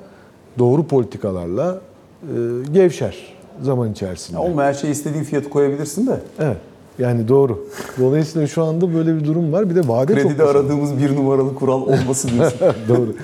doğru 0.59 0.87
politikalarla 0.87 1.81
e, 2.23 2.27
gevşer 2.73 3.17
zaman 3.63 3.93
içerisinde. 3.93 4.39
Ya 4.39 4.45
olmayan 4.45 4.73
şey 4.73 4.91
istediğin 4.91 5.25
fiyatı 5.25 5.51
koyabilirsin 5.51 6.07
de. 6.07 6.21
Evet. 6.39 6.57
Yani 6.99 7.29
doğru. 7.29 7.67
Dolayısıyla 8.01 8.47
şu 8.47 8.65
anda 8.65 8.95
böyle 8.95 9.17
bir 9.17 9.25
durum 9.25 9.53
var. 9.53 9.71
Bir 9.71 9.75
de 9.75 9.89
vade 9.89 10.15
çok 10.15 10.23
Kredide 10.23 10.37
kısa. 10.37 10.51
aradığımız 10.59 10.99
bir 10.99 11.17
numaralı 11.17 11.55
kural 11.55 11.83
olması 11.83 12.29
diyorsun. 12.29 12.59
Doğru. 12.89 13.15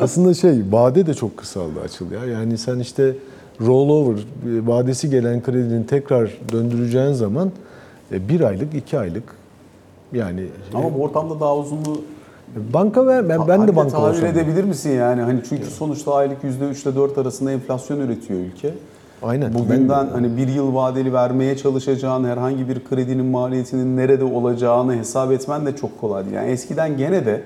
Aslında 0.00 0.34
şey 0.34 0.62
vade 0.70 1.06
de 1.06 1.14
çok 1.14 1.36
kısaldı 1.36 1.80
açıl 1.84 2.10
ya. 2.10 2.24
Yani 2.24 2.58
sen 2.58 2.78
işte 2.78 3.14
rollover 3.66 4.16
vadesi 4.44 5.10
gelen 5.10 5.42
kredinin 5.42 5.84
tekrar 5.84 6.38
döndüreceğin 6.52 7.12
zaman 7.12 7.50
e, 8.12 8.28
bir 8.28 8.40
aylık, 8.40 8.74
iki 8.74 8.98
aylık 8.98 9.24
yani 10.12 10.46
Ama 10.74 10.94
bu 10.94 11.02
ortamda 11.02 11.40
daha 11.40 11.56
uzunluğu 11.56 12.00
banka 12.72 13.06
ver 13.06 13.28
ben, 13.28 13.48
ben 13.48 13.68
de 13.68 13.76
banka 13.76 14.08
olsam. 14.08 14.26
edebilir 14.26 14.64
misin 14.64 14.90
yani? 14.90 15.22
Hani 15.22 15.40
çünkü 15.48 15.66
sonuçta 15.66 16.14
aylık 16.14 16.38
%3 16.44 16.88
ile 16.88 16.96
4 16.96 17.18
arasında 17.18 17.52
enflasyon 17.52 18.00
üretiyor 18.00 18.40
ülke. 18.40 18.74
Aynen. 19.22 19.54
Bugünden 19.54 20.06
hani 20.06 20.36
bir 20.36 20.48
yıl 20.48 20.74
vadeli 20.74 21.12
vermeye 21.12 21.56
çalışacağın 21.56 22.24
herhangi 22.24 22.68
bir 22.68 22.84
kredinin 22.84 23.26
maliyetinin 23.26 23.96
nerede 23.96 24.24
olacağını 24.24 24.96
hesap 24.96 25.32
etmen 25.32 25.66
de 25.66 25.76
çok 25.76 26.00
kolay 26.00 26.24
değil. 26.24 26.36
Yani 26.36 26.50
eskiden 26.50 26.96
gene 26.96 27.26
de 27.26 27.42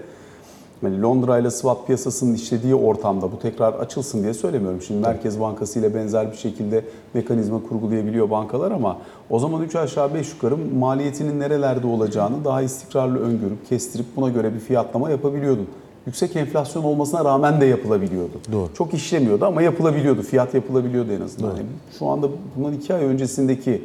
hani 0.81 1.03
Londra 1.03 1.39
ile 1.39 1.51
swap 1.51 1.87
piyasasının 1.87 2.35
işlediği 2.35 2.75
ortamda 2.75 3.33
bu 3.33 3.39
tekrar 3.39 3.73
açılsın 3.73 4.23
diye 4.23 4.35
söylemiyorum. 4.35 4.83
Şimdi 4.83 5.01
Merkez 5.01 5.41
Bankası 5.41 5.79
ile 5.79 5.95
benzer 5.95 6.33
bir 6.33 6.37
şekilde 6.37 6.85
mekanizma 7.15 7.63
kurgulayabiliyor 7.69 8.31
bankalar 8.31 8.71
ama 8.71 8.99
o 9.31 9.39
zaman 9.39 9.63
3 9.63 9.77
aşağı 9.77 10.15
5 10.15 10.33
yukarı 10.33 10.57
maliyetinin 10.79 11.41
nerelerde 11.41 11.87
olacağını 11.87 12.45
daha 12.45 12.63
istikrarlı 12.63 13.19
öngörüp 13.19 13.69
kestirip 13.69 14.07
buna 14.17 14.29
göre 14.29 14.55
bir 14.55 14.61
fiyatlama 14.61 15.11
yapabiliyordun. 15.11 15.67
Yüksek 16.11 16.37
enflasyon 16.37 16.85
olmasına 16.85 17.25
rağmen 17.25 17.61
de 17.61 17.67
yapılabiliyordu. 17.67 18.33
Doğru. 18.53 18.69
Çok 18.75 18.95
işlemiyordu 18.95 19.45
ama 19.45 19.63
yapılabiliyordu. 19.63 20.23
Fiyat 20.23 20.55
yapılabiliyordu 20.55 21.13
en 21.13 21.21
azından. 21.21 21.49
Yani 21.49 21.67
şu 21.99 22.07
anda 22.07 22.29
bundan 22.57 22.73
iki 22.73 22.95
ay 22.95 23.05
öncesindeki 23.05 23.85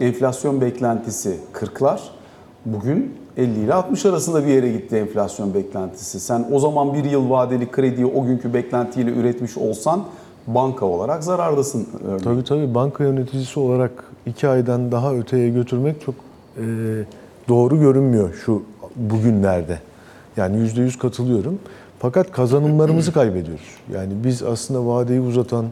enflasyon 0.00 0.60
beklentisi 0.60 1.36
40'lar. 1.52 1.98
Bugün 2.66 3.14
50 3.36 3.60
ile 3.60 3.74
60 3.74 4.06
arasında 4.06 4.46
bir 4.46 4.52
yere 4.52 4.72
gitti 4.72 4.96
enflasyon 4.96 5.54
beklentisi. 5.54 6.20
Sen 6.20 6.46
o 6.52 6.58
zaman 6.58 6.94
bir 6.94 7.04
yıl 7.04 7.30
vadeli 7.30 7.70
krediyi 7.70 8.06
o 8.06 8.24
günkü 8.26 8.54
beklentiyle 8.54 9.10
üretmiş 9.10 9.58
olsan 9.58 10.04
banka 10.46 10.86
olarak 10.86 11.24
zarardasın. 11.24 11.86
örneğin. 12.04 12.18
Tabii 12.18 12.44
tabii 12.44 12.74
banka 12.74 13.04
yöneticisi 13.04 13.60
olarak 13.60 14.04
iki 14.26 14.48
aydan 14.48 14.92
daha 14.92 15.14
öteye 15.14 15.50
götürmek 15.50 16.00
çok 16.00 16.14
e, 16.56 16.64
doğru 17.48 17.80
görünmüyor 17.80 18.34
şu 18.44 18.62
bugünlerde. 18.96 19.78
Yani 20.38 20.58
yüzde 20.58 20.80
yüz 20.80 20.98
katılıyorum. 20.98 21.58
Fakat 21.98 22.32
kazanımlarımızı 22.32 23.12
kaybediyoruz. 23.12 23.66
Yani 23.94 24.12
biz 24.24 24.42
aslında 24.42 24.86
vadeyi 24.86 25.20
uzatan, 25.20 25.66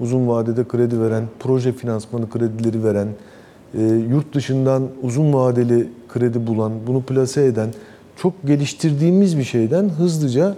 uzun 0.00 0.28
vadede 0.28 0.68
kredi 0.68 1.00
veren, 1.00 1.24
proje 1.38 1.72
finansmanı 1.72 2.30
kredileri 2.30 2.84
veren, 2.84 3.08
e, 3.74 3.82
yurt 3.82 4.34
dışından 4.34 4.88
uzun 5.02 5.32
vadeli 5.32 5.88
kredi 6.08 6.46
bulan, 6.46 6.72
bunu 6.86 7.02
plase 7.02 7.44
eden, 7.44 7.68
çok 8.16 8.46
geliştirdiğimiz 8.46 9.38
bir 9.38 9.44
şeyden 9.44 9.88
hızlıca 9.88 10.56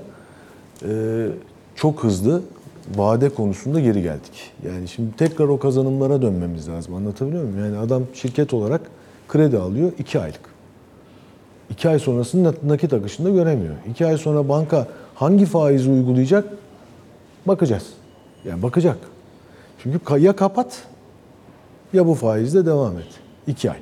e, 0.88 1.26
çok 1.75 2.04
hızlı 2.04 2.42
vade 2.97 3.28
konusunda 3.28 3.81
geri 3.81 4.02
geldik. 4.02 4.50
Yani 4.66 4.88
şimdi 4.88 5.16
tekrar 5.16 5.49
o 5.49 5.59
kazanımlara 5.59 6.23
dönmemiz 6.23 6.69
lazım. 6.69 6.95
Anlatabiliyor 6.95 7.45
muyum? 7.45 7.59
Yani 7.59 7.78
adam 7.78 8.02
şirket 8.14 8.54
olarak 8.54 8.81
kredi 9.28 9.59
alıyor 9.59 9.92
2 9.99 10.21
aylık. 10.21 10.51
2 11.72 11.88
ay 11.88 11.98
sonrasını 11.98 12.54
nakit 12.62 12.92
akışında 12.92 13.30
göremiyor. 13.30 13.74
2 13.90 14.06
ay 14.06 14.18
sonra 14.18 14.48
banka 14.48 14.86
hangi 15.14 15.46
faizi 15.46 15.90
uygulayacak? 15.90 16.44
Bakacağız. 17.46 17.86
Yani 18.44 18.62
bakacak. 18.62 18.98
Çünkü 19.78 20.18
ya 20.18 20.36
kapat 20.36 20.82
ya 21.92 22.06
bu 22.06 22.14
faizle 22.14 22.66
devam 22.66 22.98
et. 22.98 23.06
2 23.46 23.70
ay. 23.70 23.76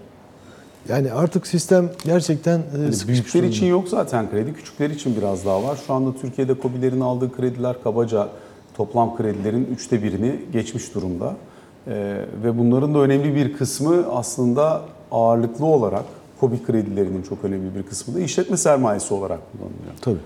Yani 0.88 1.12
artık 1.12 1.47
sistem 1.47 1.90
gerçekten 2.04 2.59
e, 2.59 2.62
Hani 2.73 2.92
sıkışmış 2.92 3.35
büyükler 3.35 3.50
için 3.50 3.66
yok 3.66 3.88
zaten 3.88 4.30
kredi, 4.30 4.54
küçükler 4.54 4.90
için 4.90 5.16
biraz 5.16 5.47
daha 5.47 5.62
var. 5.62 5.78
Şu 5.87 5.94
anda 5.94 6.16
Türkiye'de 6.20 6.54
KOBİ'lerin 6.54 7.00
aldığı 7.00 7.32
krediler 7.37 7.82
kabaca 7.82 8.28
toplam 8.76 9.16
kredilerin 9.16 9.68
üçte 9.73 10.02
birini 10.02 10.40
geçmiş 10.52 10.94
durumda. 10.94 11.37
Ee, 11.87 12.25
ve 12.44 12.59
bunların 12.59 12.94
da 12.94 12.99
önemli 12.99 13.35
bir 13.35 13.52
kısmı 13.52 14.06
aslında 14.12 14.82
ağırlıklı 15.12 15.66
olarak 15.66 16.04
KOBİ 16.40 16.62
kredilerinin 16.62 17.23
çok 17.23 17.44
önemli 17.44 17.75
bir 17.75 17.82
kısmı 17.82 18.14
da 18.14 18.20
işletme 18.20 18.56
sermayesi 18.56 19.14
olarak 19.14 19.40
kullanılıyor. 19.52 19.94
Tabii. 20.00 20.18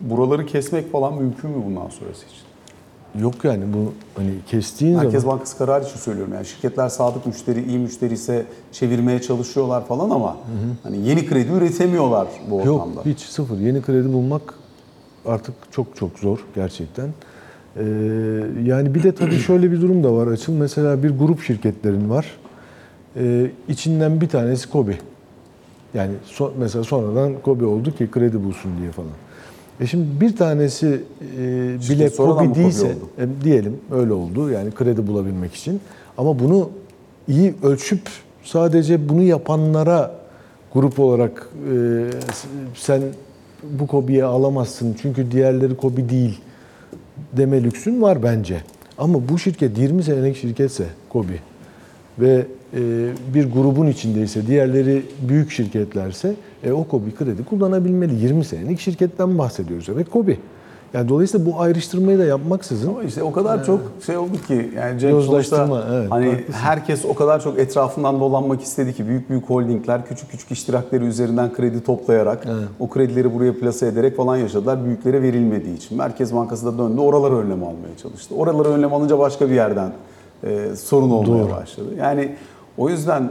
Buraları 0.00 0.46
kesmek 0.46 0.92
falan 0.92 1.14
mümkün 1.14 1.50
mü 1.50 1.56
bundan 1.66 1.88
sonrası 1.88 2.26
için? 2.26 2.46
Yok 3.22 3.44
yani 3.44 3.64
bu 3.74 3.92
hani 4.16 4.30
kestiğin 4.46 4.96
Merkez 4.96 5.22
zaman 5.22 5.36
Bankası 5.36 5.58
kararı 5.58 5.84
için 5.84 5.96
söylüyorum. 5.96 6.32
Yani 6.34 6.46
şirketler 6.46 6.88
sadık 6.88 7.26
müşteri, 7.26 7.64
iyi 7.64 7.78
müşteri 7.78 8.14
ise 8.14 8.46
çevirmeye 8.72 9.22
çalışıyorlar 9.22 9.86
falan 9.86 10.10
ama 10.10 10.36
hani 10.82 11.08
yeni 11.08 11.26
kredi 11.26 11.52
üretemiyorlar 11.52 12.28
bu 12.50 12.56
ortamda. 12.56 12.94
Yok 12.96 13.06
hiç 13.06 13.20
sıfır. 13.20 13.58
Yeni 13.58 13.82
kredi 13.82 14.12
bulmak 14.12 14.54
artık 15.26 15.54
çok 15.70 15.96
çok 15.96 16.18
zor 16.18 16.38
gerçekten. 16.54 17.08
Ee, 17.76 17.82
yani 18.64 18.94
bir 18.94 19.02
de 19.02 19.12
tabii 19.12 19.38
şöyle 19.38 19.72
bir 19.72 19.80
durum 19.80 20.04
da 20.04 20.14
var 20.14 20.26
Açıl. 20.26 20.52
Mesela 20.52 21.02
bir 21.02 21.10
grup 21.10 21.42
şirketlerin 21.42 22.10
var. 22.10 22.26
Ee, 23.16 23.50
içinden 23.68 24.20
bir 24.20 24.28
tanesi 24.28 24.70
KOBİ. 24.70 24.98
Yani 25.96 26.12
so- 26.26 26.52
mesela 26.58 26.84
sonradan 26.84 27.32
KOBİ 27.42 27.64
oldu 27.64 27.96
ki 27.96 28.10
kredi 28.10 28.44
bulsun 28.44 28.70
diye 28.80 28.90
falan. 28.90 29.10
E 29.80 29.86
şimdi 29.86 30.20
bir 30.20 30.36
tanesi 30.36 31.00
e, 31.38 31.42
bile 31.90 32.10
sonradan 32.10 32.44
mı 32.44 32.50
KOBİ 32.50 32.60
değilse, 32.60 32.86
oldu? 32.86 33.08
e, 33.18 33.44
diyelim 33.44 33.76
öyle 33.90 34.12
oldu 34.12 34.50
yani 34.50 34.70
kredi 34.70 35.06
bulabilmek 35.06 35.54
için. 35.54 35.80
Ama 36.18 36.38
bunu 36.38 36.70
iyi 37.28 37.54
ölçüp 37.62 38.00
sadece 38.44 39.08
bunu 39.08 39.22
yapanlara 39.22 40.14
grup 40.74 40.98
olarak 40.98 41.48
e, 41.72 42.04
sen 42.74 43.02
bu 43.62 43.86
KOBİ'ye 43.86 44.24
alamazsın 44.24 44.96
çünkü 45.02 45.30
diğerleri 45.30 45.76
KOBİ 45.76 46.08
değil 46.08 46.40
deme 47.32 47.62
lüksün 47.62 48.02
var 48.02 48.22
bence. 48.22 48.60
Ama 48.98 49.28
bu 49.28 49.38
şirket 49.38 49.78
20 49.78 50.02
senelik 50.02 50.36
şirketse 50.36 50.84
KOBİ 51.08 51.40
ve 52.18 52.46
bir 53.34 53.52
grubun 53.52 53.86
içindeyse, 53.86 54.46
diğerleri 54.46 55.02
büyük 55.28 55.50
şirketlerse 55.50 56.34
e, 56.64 56.72
o 56.72 56.84
KOBİ 56.84 57.14
kredi 57.14 57.44
kullanabilmeli. 57.44 58.14
20 58.14 58.44
senelik 58.44 58.80
şirketten 58.80 59.38
bahsediyoruz 59.38 59.88
ve 59.88 60.04
KOBİ. 60.04 60.38
Yani 60.94 61.08
dolayısıyla 61.08 61.46
bu 61.46 61.60
ayrıştırmayı 61.60 62.18
da 62.18 62.24
yapmaksızın 62.24 62.88
Ama 62.88 63.02
işte 63.02 63.22
o 63.22 63.32
kadar 63.32 63.64
çok 63.64 63.80
şey 64.06 64.16
oldu 64.16 64.36
ki 64.48 64.70
yani 64.76 65.00
Cem 65.00 65.22
sonuçta 65.22 65.84
evet, 65.90 66.10
hani 66.10 66.26
haklısın. 66.26 66.52
herkes 66.52 67.04
o 67.04 67.14
kadar 67.14 67.40
çok 67.40 67.58
etrafından 67.58 68.20
dolanmak 68.20 68.62
istedi 68.62 68.94
ki 68.94 69.08
büyük 69.08 69.30
büyük 69.30 69.50
holdingler 69.50 70.06
küçük 70.06 70.30
küçük 70.30 70.52
iştirakleri 70.52 71.04
üzerinden 71.04 71.52
kredi 71.52 71.84
toplayarak 71.84 72.46
o 72.80 72.88
kredileri 72.88 73.34
buraya 73.34 73.58
plase 73.58 73.86
ederek 73.86 74.16
falan 74.16 74.36
yaşadılar. 74.36 74.84
Büyüklere 74.84 75.22
verilmediği 75.22 75.76
için. 75.76 75.98
Merkez 75.98 76.34
Bankası 76.34 76.66
da 76.66 76.78
döndü 76.78 77.00
oralara 77.00 77.34
önlem 77.34 77.64
almaya 77.64 77.96
çalıştı. 78.02 78.34
Oralara 78.34 78.68
önlem 78.68 78.94
alınca 78.94 79.18
başka 79.18 79.50
bir 79.50 79.54
yerden 79.54 79.92
e, 80.44 80.76
sorun 80.76 81.10
olmaya 81.10 81.44
Doğru. 81.44 81.50
başladı. 81.50 81.88
Yani 81.98 82.36
o 82.78 82.90
yüzden 82.90 83.30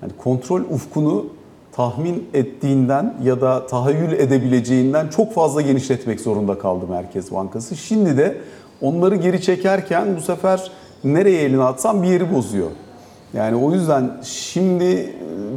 hani 0.00 0.12
kontrol 0.18 0.60
ufkunu 0.60 1.26
tahmin 1.72 2.28
ettiğinden 2.34 3.14
ya 3.24 3.40
da 3.40 3.66
tahayyül 3.66 4.12
edebileceğinden 4.12 5.08
çok 5.08 5.34
fazla 5.34 5.60
genişletmek 5.60 6.20
zorunda 6.20 6.58
kaldı 6.58 6.84
Merkez 6.90 7.32
Bankası. 7.32 7.76
Şimdi 7.76 8.16
de 8.16 8.36
onları 8.80 9.16
geri 9.16 9.42
çekerken 9.42 10.16
bu 10.16 10.20
sefer 10.20 10.70
nereye 11.04 11.42
elini 11.42 11.62
atsam 11.62 12.02
bir 12.02 12.08
yeri 12.08 12.34
bozuyor. 12.34 12.70
Yani 13.34 13.56
o 13.56 13.72
yüzden 13.72 14.20
şimdi 14.24 14.84
e, 14.84 15.10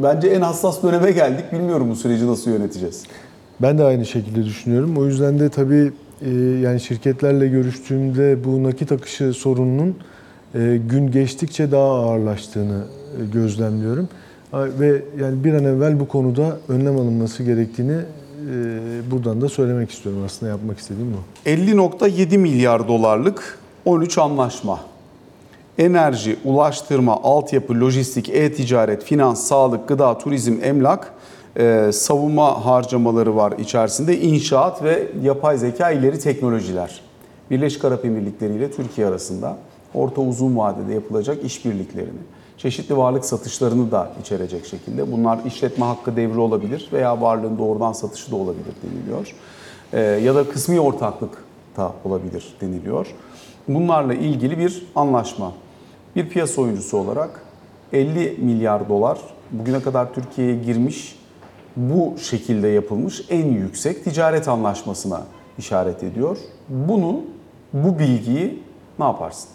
bence 0.03 0.27
en 0.27 0.41
hassas 0.41 0.83
döneme 0.83 1.11
geldik. 1.11 1.45
Bilmiyorum 1.51 1.89
bu 1.89 1.95
süreci 1.95 2.27
nasıl 2.27 2.51
yöneteceğiz. 2.51 3.03
Ben 3.61 3.77
de 3.77 3.83
aynı 3.83 4.05
şekilde 4.05 4.45
düşünüyorum. 4.45 4.97
O 4.97 5.05
yüzden 5.05 5.39
de 5.39 5.49
tabii 5.49 5.91
e, 6.21 6.29
yani 6.63 6.79
şirketlerle 6.79 7.47
görüştüğümde 7.47 8.43
bu 8.43 8.63
nakit 8.63 8.91
akışı 8.91 9.33
sorununun 9.33 9.95
gün 10.89 11.11
geçtikçe 11.11 11.71
daha 11.71 11.91
ağırlaştığını 11.91 12.83
e, 13.21 13.25
gözlemliyorum. 13.33 14.09
Ve 14.53 15.01
yani 15.19 15.43
bir 15.43 15.53
an 15.53 15.63
evvel 15.63 15.99
bu 15.99 16.07
konuda 16.07 16.57
önlem 16.67 16.97
alınması 16.97 17.43
gerektiğini 17.43 17.91
e, 17.91 19.11
buradan 19.11 19.41
da 19.41 19.49
söylemek 19.49 19.91
istiyorum. 19.91 20.21
Aslında 20.25 20.51
yapmak 20.51 20.79
istediğim 20.79 21.13
bu. 21.13 21.49
50.7 21.49 22.37
milyar 22.37 22.87
dolarlık 22.87 23.59
13 23.85 24.17
anlaşma. 24.17 24.79
Enerji, 25.77 26.37
ulaştırma, 26.43 27.23
altyapı, 27.23 27.73
lojistik, 27.73 28.29
e-ticaret, 28.29 29.03
finans, 29.03 29.47
sağlık, 29.47 29.87
gıda, 29.87 30.17
turizm, 30.17 30.57
emlak, 30.63 31.13
e, 31.57 31.89
savunma 31.93 32.65
harcamaları 32.65 33.35
var 33.35 33.53
içerisinde. 33.59 34.21
İnşaat 34.21 34.83
ve 34.83 35.07
yapay 35.23 35.57
zeka 35.57 35.91
ileri 35.91 36.19
teknolojiler. 36.19 37.01
Birleşik 37.51 37.85
Arap 37.85 38.05
Emirlikleri 38.05 38.53
ile 38.53 38.71
Türkiye 38.71 39.07
arasında 39.07 39.57
orta 39.95 40.21
uzun 40.21 40.57
vadede 40.57 40.93
yapılacak 40.93 41.43
işbirliklerini, 41.43 42.19
çeşitli 42.57 42.97
varlık 42.97 43.25
satışlarını 43.25 43.91
da 43.91 44.11
içerecek 44.21 44.65
şekilde. 44.65 45.11
Bunlar 45.11 45.39
işletme 45.45 45.85
hakkı 45.85 46.15
devri 46.15 46.39
olabilir 46.39 46.89
veya 46.93 47.21
varlığın 47.21 47.57
doğrudan 47.57 47.93
satışı 47.93 48.31
da 48.31 48.35
olabilir 48.35 48.73
deniliyor. 48.83 49.35
E, 49.93 49.99
ya 49.99 50.35
da 50.35 50.49
kısmi 50.49 50.79
ortaklık 50.79 51.43
da 51.77 51.93
olabilir 52.05 52.55
deniliyor. 52.61 53.07
Bunlarla 53.67 54.13
ilgili 54.13 54.57
bir 54.57 54.87
anlaşma. 54.95 55.51
Bir 56.15 56.29
piyasa 56.29 56.61
oyuncusu 56.61 56.97
olarak 56.97 57.41
50 57.93 58.37
milyar 58.41 58.89
dolar 58.89 59.19
bugüne 59.51 59.81
kadar 59.81 60.13
Türkiye'ye 60.13 60.55
girmiş 60.55 61.19
bu 61.75 62.15
şekilde 62.17 62.67
yapılmış 62.67 63.21
en 63.29 63.45
yüksek 63.45 64.03
ticaret 64.03 64.47
anlaşmasına 64.47 65.23
işaret 65.57 66.03
ediyor. 66.03 66.37
Bunu, 66.69 67.21
bu 67.73 67.99
bilgiyi 67.99 68.63
ne 68.99 69.05
yaparsın? 69.05 69.49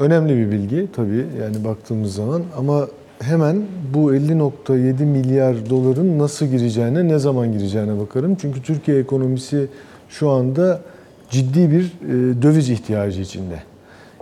Önemli 0.00 0.36
bir 0.36 0.52
bilgi 0.52 0.88
tabii 0.92 1.26
yani 1.40 1.64
baktığımız 1.64 2.14
zaman 2.14 2.42
ama 2.56 2.88
hemen 3.22 3.62
bu 3.94 4.14
50.7 4.14 5.04
milyar 5.04 5.70
doların 5.70 6.18
nasıl 6.18 6.46
gireceğine, 6.46 7.08
ne 7.08 7.18
zaman 7.18 7.52
gireceğine 7.52 7.98
bakarım. 7.98 8.34
Çünkü 8.34 8.62
Türkiye 8.62 8.98
ekonomisi 8.98 9.68
şu 10.08 10.30
anda 10.30 10.80
ciddi 11.30 11.70
bir 11.70 11.84
e, 11.84 12.42
döviz 12.42 12.70
ihtiyacı 12.70 13.20
içinde. 13.20 13.62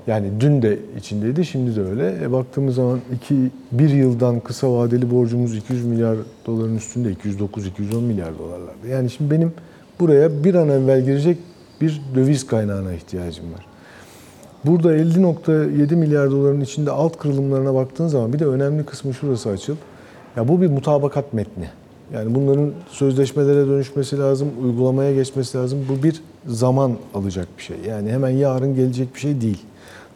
Yani 0.06 0.26
dün 0.40 0.62
de 0.62 0.78
içindeydi, 0.98 1.44
şimdi 1.44 1.76
de 1.76 1.82
öyle. 1.82 2.14
E, 2.22 2.32
baktığımız 2.32 2.74
zaman 2.74 3.00
iki, 3.14 3.36
bir 3.72 3.88
yıldan 3.88 4.40
kısa 4.40 4.72
vadeli 4.72 5.10
borcumuz 5.10 5.56
200 5.56 5.84
milyar 5.84 6.16
doların 6.46 6.76
üstünde, 6.76 7.12
209-210 7.12 8.00
milyar 8.00 8.38
dolarlarda. 8.38 8.88
Yani 8.90 9.10
şimdi 9.10 9.30
benim 9.30 9.52
buraya 10.00 10.44
bir 10.44 10.54
an 10.54 10.68
evvel 10.68 11.04
girecek 11.04 11.38
bir 11.80 12.02
döviz 12.14 12.46
kaynağına 12.46 12.92
ihtiyacım 12.92 13.44
var. 13.52 13.73
Burada 14.66 14.96
50.7 14.96 15.96
milyar 15.96 16.30
doların 16.30 16.60
içinde 16.60 16.90
alt 16.90 17.18
kırılımlarına 17.18 17.74
baktığın 17.74 18.08
zaman 18.08 18.32
bir 18.32 18.38
de 18.38 18.46
önemli 18.46 18.84
kısmı 18.84 19.14
şurası 19.14 19.50
açıl. 19.50 19.76
Ya 20.36 20.48
bu 20.48 20.60
bir 20.60 20.70
mutabakat 20.70 21.32
metni. 21.32 21.68
Yani 22.14 22.34
bunların 22.34 22.70
sözleşmelere 22.90 23.66
dönüşmesi 23.66 24.18
lazım, 24.18 24.48
uygulamaya 24.62 25.14
geçmesi 25.14 25.58
lazım. 25.58 25.86
Bu 25.88 26.02
bir 26.02 26.22
zaman 26.46 26.92
alacak 27.14 27.48
bir 27.58 27.62
şey. 27.62 27.76
Yani 27.88 28.10
hemen 28.10 28.30
yarın 28.30 28.74
gelecek 28.74 29.14
bir 29.14 29.20
şey 29.20 29.40
değil. 29.40 29.62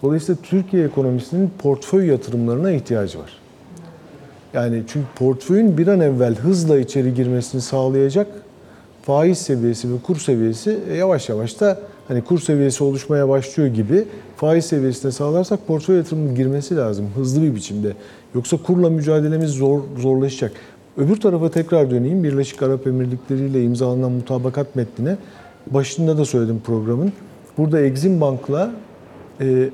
Dolayısıyla 0.02 0.42
Türkiye 0.42 0.84
ekonomisinin 0.84 1.50
portföy 1.58 2.06
yatırımlarına 2.06 2.70
ihtiyacı 2.70 3.18
var. 3.18 3.38
Yani 4.54 4.82
çünkü 4.88 5.06
portföyün 5.16 5.78
bir 5.78 5.86
an 5.86 6.00
evvel 6.00 6.34
hızla 6.34 6.78
içeri 6.78 7.14
girmesini 7.14 7.60
sağlayacak 7.60 8.26
faiz 9.02 9.38
seviyesi 9.38 9.92
ve 9.92 9.96
kur 10.06 10.16
seviyesi 10.16 10.78
yavaş 10.98 11.28
yavaş 11.28 11.60
da 11.60 11.80
hani 12.08 12.24
kur 12.24 12.38
seviyesi 12.38 12.84
oluşmaya 12.84 13.28
başlıyor 13.28 13.68
gibi 13.68 14.04
faiz 14.36 14.64
seviyesine 14.64 15.12
sağlarsak 15.12 15.66
portföy 15.66 15.96
yatırımının 15.96 16.34
girmesi 16.34 16.76
lazım 16.76 17.06
hızlı 17.16 17.42
bir 17.42 17.54
biçimde. 17.54 17.92
Yoksa 18.34 18.56
kurla 18.56 18.90
mücadelemiz 18.90 19.50
zor 19.50 19.80
zorlaşacak. 19.98 20.52
Öbür 20.96 21.20
tarafa 21.20 21.50
tekrar 21.50 21.90
döneyim. 21.90 22.24
Birleşik 22.24 22.62
Arap 22.62 22.86
Emirlikleri 22.86 23.46
ile 23.46 23.64
imzalanan 23.64 24.12
mutabakat 24.12 24.76
metnine 24.76 25.16
başında 25.66 26.18
da 26.18 26.24
söyledim 26.24 26.60
programın. 26.64 27.12
Burada 27.58 27.80
Exim 27.80 28.20
Bank'la 28.20 28.70
e, 29.40 29.70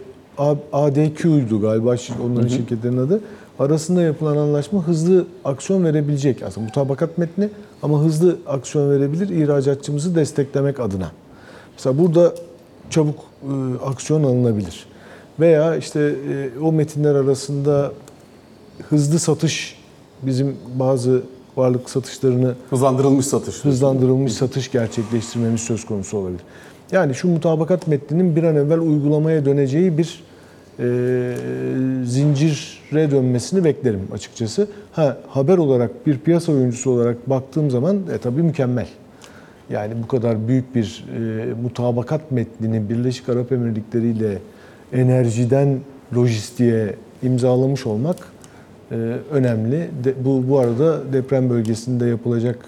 ADQ'ydu 0.73 1.61
galiba 1.61 1.97
onların 2.25 2.49
şirketlerin 2.49 2.97
adı. 2.97 3.21
Arasında 3.59 4.03
yapılan 4.03 4.37
anlaşma 4.37 4.87
hızlı 4.87 5.27
aksiyon 5.45 5.85
verebilecek. 5.85 6.43
Aslında 6.43 6.67
mutabakat 6.67 7.19
metni 7.19 7.49
ama 7.83 8.01
hızlı 8.01 8.37
aksiyon 8.47 8.91
verebilir 8.91 9.29
ihracatçımızı 9.29 10.15
desteklemek 10.15 10.81
adına. 10.81 11.11
Mesela 11.77 11.99
burada 11.99 12.35
çabuk 12.91 13.19
e, 13.43 13.85
aksiyon 13.85 14.25
alınabilir. 14.25 14.87
Veya 15.41 15.77
işte 15.77 16.01
e, 16.01 16.59
o 16.59 16.73
metinler 16.73 17.15
arasında 17.15 17.93
hızlı 18.89 19.19
satış 19.19 19.79
bizim 20.23 20.57
bazı 20.75 21.23
varlık 21.57 21.91
satışlarını 21.91 22.55
Hızlandırılmış 22.71 23.27
satış. 23.27 23.65
hızlandırılmış 23.65 24.33
satış 24.33 24.71
gerçekleştirmemiz 24.73 25.61
söz 25.61 25.87
konusu 25.87 26.19
olabilir. 26.19 26.41
Yani 26.93 27.15
şu 27.15 27.29
mutabakat 27.29 27.87
metninin 27.87 28.37
bir 28.37 28.43
an 28.43 28.57
evvel 28.57 28.81
uygulamaya 28.81 29.45
döneceği 29.45 29.99
bir 29.99 30.25
e, 30.79 30.85
zincire 32.05 33.11
dönmesini 33.11 33.65
beklerim 33.65 34.09
açıkçası. 34.13 34.69
Ha 34.93 35.17
haber 35.29 35.59
olarak 35.59 36.07
bir 36.07 36.19
piyasa 36.19 36.53
oyuncusu 36.53 36.91
olarak 36.91 37.31
baktığım 37.31 37.71
zaman 37.71 37.97
e, 38.15 38.19
tabii 38.19 38.43
mükemmel. 38.43 38.87
Yani 39.71 39.95
bu 40.03 40.09
kadar 40.09 40.49
büyük 40.49 40.75
bir 40.75 41.05
e, 41.17 41.55
mutabakat 41.63 42.31
metnini 42.31 42.89
Birleşik 42.89 43.29
Arap 43.29 43.53
Emirlikleri 43.53 44.07
ile 44.07 44.39
enerjiden 44.93 45.79
lojistiğe 46.15 46.95
imzalamış 47.23 47.87
olmak 47.87 48.17
e, 48.91 48.95
önemli. 49.31 49.91
De, 50.05 50.25
bu 50.25 50.49
bu 50.49 50.59
arada 50.59 51.13
deprem 51.13 51.51
bölgesinde 51.51 52.07
yapılacak 52.07 52.59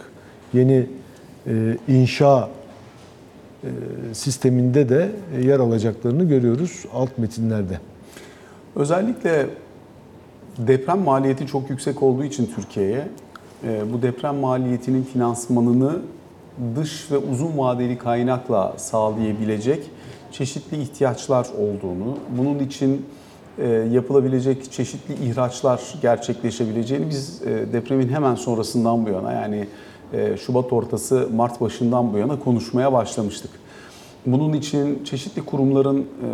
yeni 0.53 0.87
e, 1.47 1.77
inşa 1.89 2.49
e, 3.65 3.69
sisteminde 4.13 4.89
de 4.89 5.11
yer 5.43 5.61
alacaklarını 5.61 6.25
görüyoruz 6.25 6.85
alt 6.95 7.19
metinlerde. 7.19 7.81
Özellikle 8.77 9.47
deprem 10.59 10.99
maliyeti 10.99 11.47
çok 11.47 11.71
yüksek 11.71 12.03
olduğu 12.03 12.25
için 12.25 12.51
Türkiye'ye 12.57 13.09
e, 13.65 13.93
bu 13.93 14.03
deprem 14.03 14.37
maliyetinin 14.37 15.03
finansmanını 15.03 15.93
dış 16.77 17.11
ve 17.11 17.19
uzun 17.19 17.59
vadeli 17.59 17.99
kaynakla 17.99 18.75
sağlayabilecek 18.77 19.83
çeşitli 20.33 20.83
ihtiyaçlar 20.83 21.47
olduğunu, 21.59 22.19
bunun 22.39 22.59
için 22.59 23.07
e, 23.59 23.69
yapılabilecek 23.69 24.73
çeşitli 24.73 25.15
ihraçlar 25.27 25.81
gerçekleşebileceğini 26.03 27.11
biz 27.11 27.43
e, 27.43 27.73
depremin 27.73 28.09
hemen 28.09 28.35
sonrasından 28.35 29.07
bu 29.07 29.11
yana 29.11 29.33
yani 29.33 29.67
e, 30.13 30.37
Şubat 30.37 30.73
ortası 30.73 31.29
Mart 31.35 31.61
başından 31.61 32.13
bu 32.13 32.19
yana 32.19 32.39
konuşmaya 32.39 32.93
başlamıştık. 32.93 33.51
Bunun 34.27 34.53
için 34.53 35.05
çeşitli 35.05 35.45
kurumların, 35.45 36.01
e, 36.01 36.29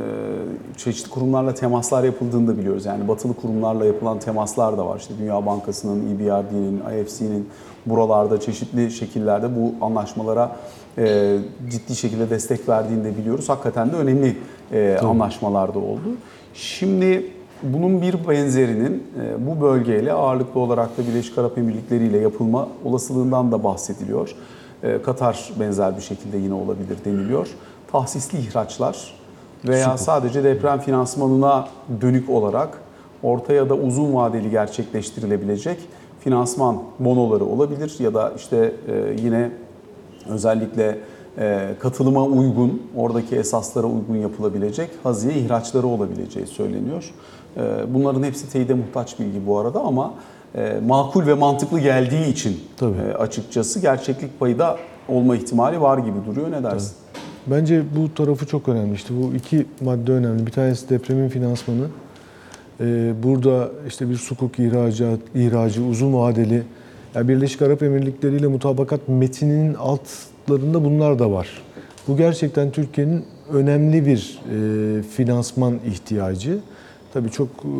çeşitli 0.76 1.10
kurumlarla 1.10 1.54
temaslar 1.54 2.04
yapıldığını 2.04 2.48
da 2.48 2.58
biliyoruz. 2.58 2.86
Yani 2.86 3.08
batılı 3.08 3.34
kurumlarla 3.34 3.84
yapılan 3.84 4.18
temaslar 4.18 4.78
da 4.78 4.86
var. 4.86 4.98
İşte 4.98 5.14
Dünya 5.18 5.46
Bankası'nın, 5.46 6.14
EBRD'nin, 6.14 6.82
IFC'nin 7.00 7.48
buralarda 7.86 8.40
çeşitli 8.40 8.90
şekillerde 8.90 9.46
bu 9.56 9.84
anlaşmalara 9.84 10.56
e, 10.98 11.38
ciddi 11.70 11.96
şekilde 11.96 12.30
destek 12.30 12.68
verdiğini 12.68 13.04
de 13.04 13.16
biliyoruz. 13.16 13.48
Hakikaten 13.48 13.92
de 13.92 13.96
önemli 13.96 14.36
e, 14.72 14.96
anlaşmalar 15.02 15.74
da 15.74 15.78
oldu. 15.78 16.16
Şimdi 16.54 17.26
bunun 17.62 18.02
bir 18.02 18.28
benzerinin 18.28 19.02
bu 19.38 19.60
bölgeyle 19.60 20.12
ağırlıklı 20.12 20.60
olarak 20.60 20.98
da 20.98 21.02
Birleşik 21.02 21.38
Arap 21.38 21.58
Emirlikleri 21.58 22.06
ile 22.06 22.18
yapılma 22.18 22.68
olasılığından 22.84 23.52
da 23.52 23.64
bahsediliyor. 23.64 24.34
Katar 25.04 25.52
benzer 25.60 25.96
bir 25.96 26.02
şekilde 26.02 26.36
yine 26.36 26.54
olabilir 26.54 26.96
deniliyor. 27.04 27.48
Tahsisli 27.92 28.38
ihraçlar 28.38 29.14
veya 29.64 29.98
sadece 29.98 30.44
deprem 30.44 30.80
finansmanına 30.80 31.68
dönük 32.00 32.30
olarak 32.30 32.78
orta 33.22 33.52
ya 33.52 33.68
da 33.68 33.74
uzun 33.74 34.14
vadeli 34.14 34.50
gerçekleştirilebilecek 34.50 35.78
finansman 36.20 36.82
bonoları 36.98 37.44
olabilir 37.44 37.96
ya 37.98 38.14
da 38.14 38.32
işte 38.36 38.72
e, 38.88 39.16
yine 39.22 39.50
özellikle 40.28 40.98
e, 41.38 41.68
katılıma 41.78 42.24
uygun, 42.24 42.82
oradaki 42.96 43.36
esaslara 43.36 43.86
uygun 43.86 44.16
yapılabilecek 44.16 44.90
haziye 45.02 45.34
ihraçları 45.34 45.86
olabileceği 45.86 46.46
söyleniyor. 46.46 47.10
E, 47.56 47.94
Bunların 47.94 48.22
hepsi 48.22 48.50
teyide 48.52 48.74
muhtaç 48.74 49.18
bilgi 49.18 49.46
bu 49.46 49.58
arada 49.58 49.80
ama 49.80 50.14
makul 50.86 51.26
ve 51.26 51.34
mantıklı 51.34 51.80
geldiği 51.80 52.26
için 52.26 52.60
Tabii. 52.76 53.14
açıkçası 53.18 53.80
gerçeklik 53.80 54.40
payı 54.40 54.58
da 54.58 54.76
olma 55.08 55.36
ihtimali 55.36 55.80
var 55.80 55.98
gibi 55.98 56.16
duruyor. 56.26 56.50
Ne 56.50 56.62
dersin? 56.62 56.96
Bence 57.46 57.82
bu 57.96 58.14
tarafı 58.14 58.46
çok 58.46 58.68
önemli. 58.68 58.94
İşte 58.94 59.14
bu 59.14 59.34
iki 59.34 59.66
madde 59.80 60.12
önemli. 60.12 60.46
Bir 60.46 60.52
tanesi 60.52 60.88
depremin 60.88 61.28
finansmanı. 61.28 61.86
Ee, 62.80 63.12
burada 63.22 63.70
işte 63.88 64.10
bir 64.10 64.16
sukuk 64.16 64.58
ihracat, 64.58 65.18
ihracı 65.34 65.84
uzun 65.84 66.14
vadeli. 66.14 66.62
Yani 67.14 67.28
Birleşik 67.28 67.62
Arap 67.62 67.82
Emirlikleri 67.82 68.36
ile 68.36 68.46
mutabakat 68.46 69.08
metininin 69.08 69.74
altlarında 69.74 70.84
bunlar 70.84 71.18
da 71.18 71.30
var. 71.30 71.48
Bu 72.08 72.16
gerçekten 72.16 72.70
Türkiye'nin 72.70 73.24
önemli 73.52 74.06
bir 74.06 74.40
e, 74.98 75.02
finansman 75.02 75.78
ihtiyacı. 75.86 76.58
Tabii 77.12 77.30
çok 77.30 77.48
e, 77.48 77.72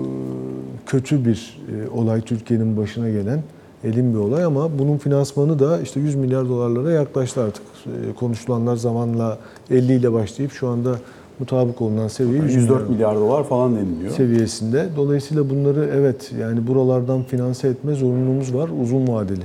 kötü 0.86 1.24
bir 1.24 1.60
e, 1.68 1.90
olay 1.90 2.20
Türkiye'nin 2.20 2.76
başına 2.76 3.08
gelen 3.10 3.42
elin 3.84 4.14
bir 4.14 4.18
olay 4.18 4.44
ama 4.44 4.78
bunun 4.78 4.98
finansmanı 4.98 5.58
da 5.58 5.80
işte 5.80 6.00
100 6.00 6.14
milyar 6.14 6.48
dolarlara 6.48 6.90
yaklaştı 6.92 7.42
artık. 7.42 7.62
E, 7.86 8.14
konuşulanlar 8.14 8.76
zamanla 8.76 9.38
50 9.70 9.92
ile 9.92 10.12
başlayıp 10.12 10.52
şu 10.52 10.68
anda 10.68 10.94
mutabık 11.38 11.82
olunan 11.82 12.08
seviye 12.08 12.42
100 12.42 12.54
104 12.54 12.90
milyar 12.90 13.16
dolar 13.16 13.44
falan 13.44 13.76
deniliyor. 13.76 14.12
seviyesinde. 14.12 14.88
Dolayısıyla 14.96 15.50
bunları 15.50 15.90
evet 15.94 16.32
yani 16.40 16.66
buralardan 16.66 17.22
finanse 17.22 17.68
etme 17.68 17.94
zorunluluğumuz 17.94 18.54
var 18.54 18.70
uzun 18.82 19.08
vadeli. 19.08 19.44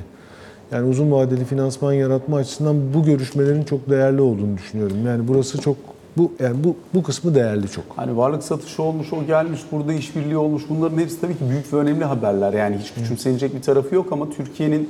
Yani 0.72 0.90
uzun 0.90 1.12
vadeli 1.12 1.46
finansman 1.46 1.94
yaratma 1.94 2.38
açısından 2.38 2.94
bu 2.94 3.04
görüşmelerin 3.04 3.64
çok 3.64 3.90
değerli 3.90 4.22
olduğunu 4.22 4.58
düşünüyorum. 4.58 4.98
Yani 5.06 5.28
burası 5.28 5.62
çok 5.62 5.78
bu 6.18 6.32
yani 6.40 6.64
bu 6.64 6.76
bu 6.94 7.04
kısmı 7.04 7.36
değerli 7.36 7.70
çok. 7.72 7.86
Hani 7.96 8.18
varlık 8.18 8.44
satışı 8.44 8.84
olmuş, 8.84 9.14
o 9.14 9.26
gelmiş, 9.26 9.62
burada 9.72 9.94
işbirliği 9.94 10.38
olmuş. 10.38 10.64
Bunların 10.70 10.98
hepsi 10.98 11.22
tabii 11.22 11.38
ki 11.38 11.50
büyük 11.50 11.74
ve 11.74 11.78
önemli 11.78 12.06
haberler. 12.06 12.54
Yani 12.54 12.78
hiç 12.78 12.94
küçümsenecek 12.94 13.56
bir 13.56 13.62
tarafı 13.62 13.96
yok 13.96 14.08
ama 14.12 14.30
Türkiye'nin 14.30 14.90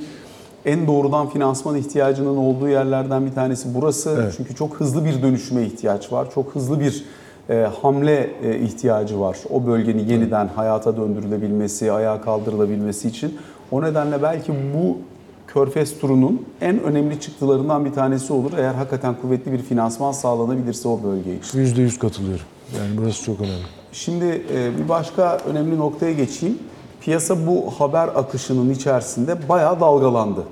en 0.64 0.86
doğrudan 0.86 1.28
finansman 1.28 1.76
ihtiyacının 1.76 2.36
olduğu 2.36 2.68
yerlerden 2.68 3.26
bir 3.26 3.32
tanesi 3.32 3.74
burası. 3.74 4.18
Evet. 4.22 4.34
Çünkü 4.36 4.54
çok 4.54 4.74
hızlı 4.74 5.04
bir 5.04 5.22
dönüşüme 5.22 5.62
ihtiyaç 5.62 6.12
var. 6.12 6.28
Çok 6.34 6.54
hızlı 6.54 6.80
bir 6.80 7.04
e, 7.50 7.68
hamle 7.82 8.30
e, 8.42 8.58
ihtiyacı 8.58 9.20
var. 9.20 9.38
O 9.50 9.66
bölgenin 9.66 10.08
yeniden 10.08 10.48
hayata 10.48 10.96
döndürülebilmesi, 10.96 11.92
ayağa 11.92 12.20
kaldırılabilmesi 12.20 13.08
için. 13.08 13.38
O 13.70 13.82
nedenle 13.82 14.22
belki 14.22 14.52
bu 14.74 14.98
Körfez 15.48 16.00
turunun 16.00 16.46
en 16.60 16.82
önemli 16.82 17.20
çıktılarından 17.20 17.84
bir 17.84 17.92
tanesi 17.92 18.32
olur. 18.32 18.52
Eğer 18.58 18.74
hakikaten 18.74 19.14
kuvvetli 19.22 19.52
bir 19.52 19.58
finansman 19.58 20.12
sağlanabilirse 20.12 20.88
o 20.88 21.00
bölge 21.02 21.36
için. 21.36 21.58
%100 21.58 21.98
katılıyorum. 21.98 22.44
Yani 22.78 22.98
burası 22.98 23.24
çok 23.24 23.40
önemli. 23.40 23.64
Şimdi 23.92 24.42
e, 24.54 24.78
bir 24.78 24.88
başka 24.88 25.36
önemli 25.36 25.78
noktaya 25.78 26.12
geçeyim. 26.12 26.58
Piyasa 27.00 27.46
bu 27.46 27.70
haber 27.70 28.08
akışının 28.08 28.70
içerisinde 28.70 29.48
bayağı 29.48 29.80
dalgalandı. 29.80 30.44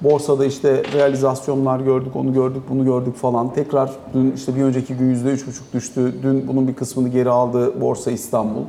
Borsada 0.00 0.44
işte 0.44 0.82
realizasyonlar 0.94 1.80
gördük, 1.80 2.16
onu 2.16 2.34
gördük, 2.34 2.62
bunu 2.70 2.84
gördük 2.84 3.16
falan. 3.16 3.54
Tekrar 3.54 3.90
dün 4.14 4.32
işte 4.32 4.56
bir 4.56 4.62
önceki 4.62 4.94
gün 4.94 5.14
%3,5 5.14 5.60
düştü. 5.72 6.14
Dün 6.22 6.48
bunun 6.48 6.68
bir 6.68 6.74
kısmını 6.74 7.08
geri 7.08 7.30
aldı 7.30 7.80
Borsa 7.80 8.10
İstanbul. 8.10 8.62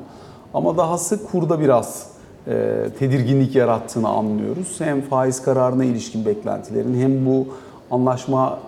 Ama 0.53 0.77
dahası 0.77 1.25
kurda 1.25 1.59
biraz 1.59 2.10
tedirginlik 2.99 3.55
yarattığını 3.55 4.07
anlıyoruz. 4.07 4.75
Hem 4.79 5.01
faiz 5.01 5.41
kararına 5.41 5.83
ilişkin 5.83 6.25
beklentilerin 6.25 7.01
hem 7.01 7.25
bu 7.25 7.47
anlaşma 7.91 8.59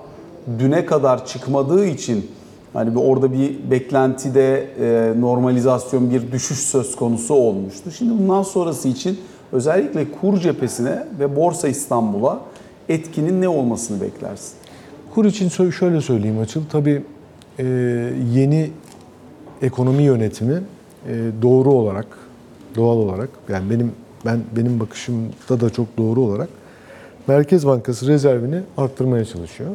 düne 0.60 0.86
kadar 0.86 1.26
çıkmadığı 1.26 1.86
için 1.86 2.32
hani 2.74 2.96
bir 2.96 3.00
orada 3.00 3.34
bir 3.34 3.72
beklentide 3.72 4.68
e, 4.80 5.14
normalizasyon, 5.22 6.12
bir 6.12 6.32
düşüş 6.32 6.60
söz 6.60 6.96
konusu 6.96 7.34
olmuştu. 7.34 7.92
Şimdi 7.92 8.22
bundan 8.22 8.44
sonrası 8.44 8.88
için 8.88 9.20
özellikle 9.52 10.12
kur 10.22 10.38
cephesine 10.38 11.08
ve 11.20 11.36
Borsa 11.36 11.68
İstanbul'a 11.68 12.40
etkinin 12.90 13.42
ne 13.42 13.48
olmasını 13.48 14.02
beklersin? 14.02 14.54
Kur 15.14 15.26
için 15.26 15.50
şöyle 15.70 16.02
söyleyeyim 16.02 16.40
Açıl. 16.40 16.62
Tabii 16.72 17.04
e, 17.60 17.66
yeni 18.34 18.70
ekonomi 19.62 20.04
yönetimi 20.04 20.54
e, 20.54 20.62
doğru 21.42 21.72
olarak, 21.72 22.08
doğal 22.76 22.98
olarak 22.98 23.30
yani 23.50 23.70
benim 23.70 23.92
ben 24.26 24.40
benim 24.56 24.80
bakışımda 24.80 25.62
da 25.62 25.70
çok 25.70 25.98
doğru 25.98 26.22
olarak 26.22 26.50
Merkez 27.28 27.68
Bankası 27.68 28.08
rezervini 28.08 28.62
arttırmaya 28.78 29.26
çalışıyor. 29.26 29.70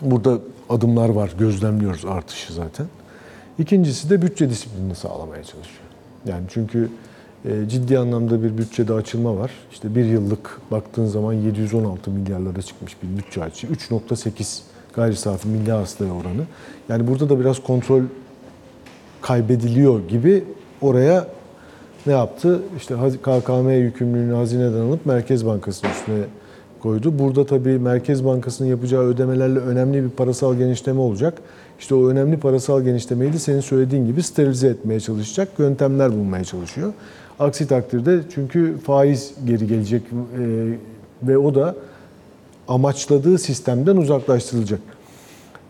Burada 0.00 0.38
adımlar 0.68 1.08
var, 1.08 1.34
gözlemliyoruz 1.38 2.04
artışı 2.04 2.52
zaten. 2.52 2.86
İkincisi 3.58 4.10
de 4.10 4.22
bütçe 4.22 4.50
disiplinini 4.50 4.94
sağlamaya 4.94 5.42
çalışıyor. 5.44 5.82
Yani 6.26 6.44
çünkü 6.48 6.90
e, 7.44 7.68
ciddi 7.68 7.98
anlamda 7.98 8.42
bir 8.42 8.58
bütçede 8.58 8.92
açılma 8.92 9.36
var. 9.36 9.50
İşte 9.72 9.94
bir 9.94 10.04
yıllık 10.04 10.60
baktığın 10.70 11.06
zaman 11.06 11.32
716 11.32 12.10
milyarlara 12.10 12.62
çıkmış 12.62 12.96
bir 13.02 13.18
bütçe 13.18 13.44
açığı. 13.44 13.66
3.8 13.66 14.60
gayri 14.94 15.16
safi 15.16 15.48
milli 15.48 15.72
hasılaya 15.72 16.12
oranı. 16.12 16.42
Yani 16.88 17.06
burada 17.08 17.28
da 17.28 17.40
biraz 17.40 17.62
kontrol 17.62 18.02
kaybediliyor 19.22 20.08
gibi 20.08 20.44
oraya 20.80 21.26
ne 22.06 22.12
yaptı? 22.12 22.62
İşte 22.76 22.94
KKM 23.22 23.70
yükümlülüğünü 23.70 24.34
hazineden 24.34 24.80
alıp 24.80 25.06
Merkez 25.06 25.46
Bankası'nın 25.46 25.92
üstüne 25.92 26.24
koydu. 26.80 27.18
Burada 27.18 27.46
tabii 27.46 27.78
Merkez 27.78 28.24
Bankası'nın 28.24 28.68
yapacağı 28.68 29.02
ödemelerle 29.02 29.58
önemli 29.58 30.04
bir 30.04 30.10
parasal 30.10 30.54
genişleme 30.54 31.00
olacak. 31.00 31.38
İşte 31.78 31.94
o 31.94 32.08
önemli 32.08 32.36
parasal 32.36 32.82
genişlemeyi 32.82 33.32
de 33.32 33.38
senin 33.38 33.60
söylediğin 33.60 34.06
gibi 34.06 34.22
sterilize 34.22 34.68
etmeye 34.68 35.00
çalışacak 35.00 35.48
yöntemler 35.58 36.12
bulmaya 36.12 36.44
çalışıyor. 36.44 36.92
Aksi 37.38 37.66
takdirde 37.66 38.20
çünkü 38.34 38.76
faiz 38.86 39.34
geri 39.46 39.66
gelecek 39.66 40.02
e, 40.02 41.28
ve 41.28 41.38
o 41.38 41.54
da 41.54 41.74
amaçladığı 42.68 43.38
sistemden 43.38 43.96
uzaklaştırılacak. 43.96 44.80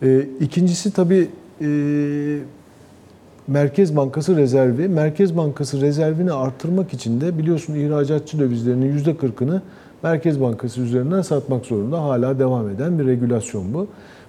E, 0.02 0.26
ikincisi 0.40 0.92
tabii 0.92 1.28
e, 1.60 1.68
Merkez 3.48 3.96
Bankası 3.96 4.36
rezervi. 4.36 4.88
Merkez 4.88 5.36
Bankası 5.36 5.80
rezervini 5.80 6.32
arttırmak 6.32 6.92
için 6.94 7.20
de 7.20 7.38
biliyorsun 7.38 7.74
ihracatçı 7.74 8.38
dövizlerinin 8.38 8.98
%40'ını 8.98 9.60
Merkez 10.02 10.40
Bankası 10.40 10.80
üzerinden 10.80 11.22
satmak 11.22 11.66
zorunda. 11.66 12.02
Hala 12.02 12.38
devam 12.38 12.68
eden 12.68 12.98
bir 12.98 13.06
regülasyon 13.06 13.74
bu. 13.74 13.86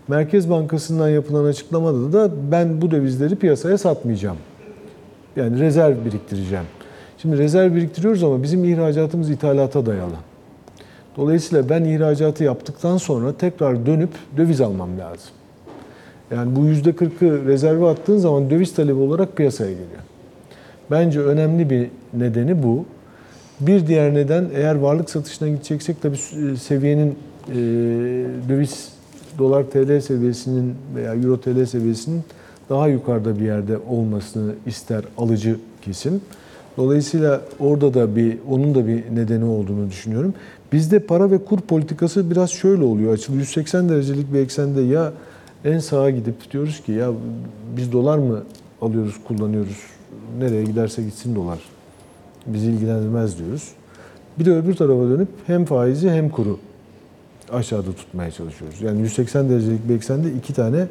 Merkez 0.07 0.49
Bankası'ndan 0.49 1.09
yapılan 1.09 1.45
açıklamada 1.45 2.13
da 2.13 2.31
ben 2.51 2.81
bu 2.81 2.91
dövizleri 2.91 3.35
piyasaya 3.35 3.77
satmayacağım. 3.77 4.37
Yani 5.35 5.59
rezerv 5.59 6.05
biriktireceğim. 6.05 6.65
Şimdi 7.17 7.37
rezerv 7.37 7.75
biriktiriyoruz 7.75 8.23
ama 8.23 8.43
bizim 8.43 8.63
ihracatımız 8.63 9.29
ithalata 9.29 9.85
dayalı. 9.85 10.15
Dolayısıyla 11.17 11.69
ben 11.69 11.83
ihracatı 11.83 12.43
yaptıktan 12.43 12.97
sonra 12.97 13.33
tekrar 13.33 13.85
dönüp 13.85 14.11
döviz 14.37 14.61
almam 14.61 14.89
lazım. 14.99 15.38
Yani 16.31 16.55
bu 16.55 16.59
%40'ı 16.59 17.45
rezerve 17.45 17.87
attığın 17.87 18.17
zaman 18.17 18.49
döviz 18.49 18.73
talebi 18.73 18.99
olarak 18.99 19.37
piyasaya 19.37 19.71
geliyor. 19.71 20.01
Bence 20.91 21.19
önemli 21.19 21.69
bir 21.69 21.87
nedeni 22.13 22.63
bu. 22.63 22.85
Bir 23.59 23.87
diğer 23.87 24.13
neden 24.13 24.45
eğer 24.53 24.75
varlık 24.75 25.09
satışına 25.09 25.49
gideceksek 25.49 26.01
tabii 26.01 26.17
seviyenin 26.57 27.15
e, 27.49 27.55
döviz 28.49 28.89
dolar 29.37 29.63
TL 29.63 30.01
seviyesinin 30.01 30.75
veya 30.95 31.15
euro 31.15 31.39
TL 31.39 31.65
seviyesinin 31.65 32.21
daha 32.69 32.87
yukarıda 32.87 33.39
bir 33.39 33.45
yerde 33.45 33.77
olmasını 33.89 34.51
ister 34.65 35.03
alıcı 35.17 35.55
kesim. 35.81 36.21
Dolayısıyla 36.77 37.41
orada 37.59 37.93
da 37.93 38.15
bir 38.15 38.37
onun 38.49 38.75
da 38.75 38.87
bir 38.87 39.15
nedeni 39.15 39.45
olduğunu 39.45 39.89
düşünüyorum. 39.89 40.33
Bizde 40.73 40.99
para 40.99 41.31
ve 41.31 41.37
kur 41.37 41.59
politikası 41.59 42.31
biraz 42.31 42.49
şöyle 42.49 42.83
oluyor. 42.83 43.13
Açılı 43.13 43.35
180 43.35 43.89
derecelik 43.89 44.33
bir 44.33 44.39
eksende 44.39 44.81
ya 44.81 45.11
en 45.65 45.79
sağa 45.79 46.09
gidip 46.09 46.51
diyoruz 46.51 46.83
ki 46.83 46.91
ya 46.91 47.11
biz 47.77 47.91
dolar 47.91 48.17
mı 48.17 48.43
alıyoruz, 48.81 49.15
kullanıyoruz. 49.27 49.77
Nereye 50.39 50.63
giderse 50.63 51.03
gitsin 51.03 51.35
dolar. 51.35 51.59
Bizi 52.45 52.67
ilgilendirmez 52.67 53.39
diyoruz. 53.39 53.69
Bir 54.39 54.45
de 54.45 54.55
öbür 54.55 54.75
tarafa 54.75 55.09
dönüp 55.09 55.27
hem 55.47 55.65
faizi 55.65 56.09
hem 56.09 56.29
kuru 56.29 56.59
aşağıda 57.51 57.93
tutmaya 57.93 58.31
çalışıyoruz. 58.31 58.81
Yani 58.81 59.01
180 59.01 59.49
derecelik 59.49 59.89
bir 59.89 59.95
eksende 59.95 60.31
iki 60.31 60.53
tane 60.53 60.87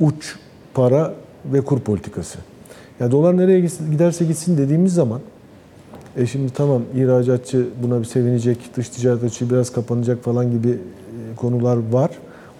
uç 0.00 0.36
para 0.74 1.14
ve 1.44 1.60
kur 1.60 1.80
politikası. 1.80 2.38
Yani 3.00 3.12
dolar 3.12 3.36
nereye 3.36 3.60
giderse 3.90 4.24
gitsin 4.24 4.58
dediğimiz 4.58 4.94
zaman 4.94 5.20
e 6.16 6.26
şimdi 6.26 6.52
tamam 6.52 6.82
ihracatçı 6.94 7.66
buna 7.82 8.00
bir 8.00 8.04
sevinecek, 8.04 8.58
dış 8.76 8.88
ticaret 8.88 9.24
açığı 9.24 9.50
biraz 9.50 9.72
kapanacak 9.72 10.24
falan 10.24 10.50
gibi 10.50 10.78
konular 11.36 11.78
var. 11.92 12.10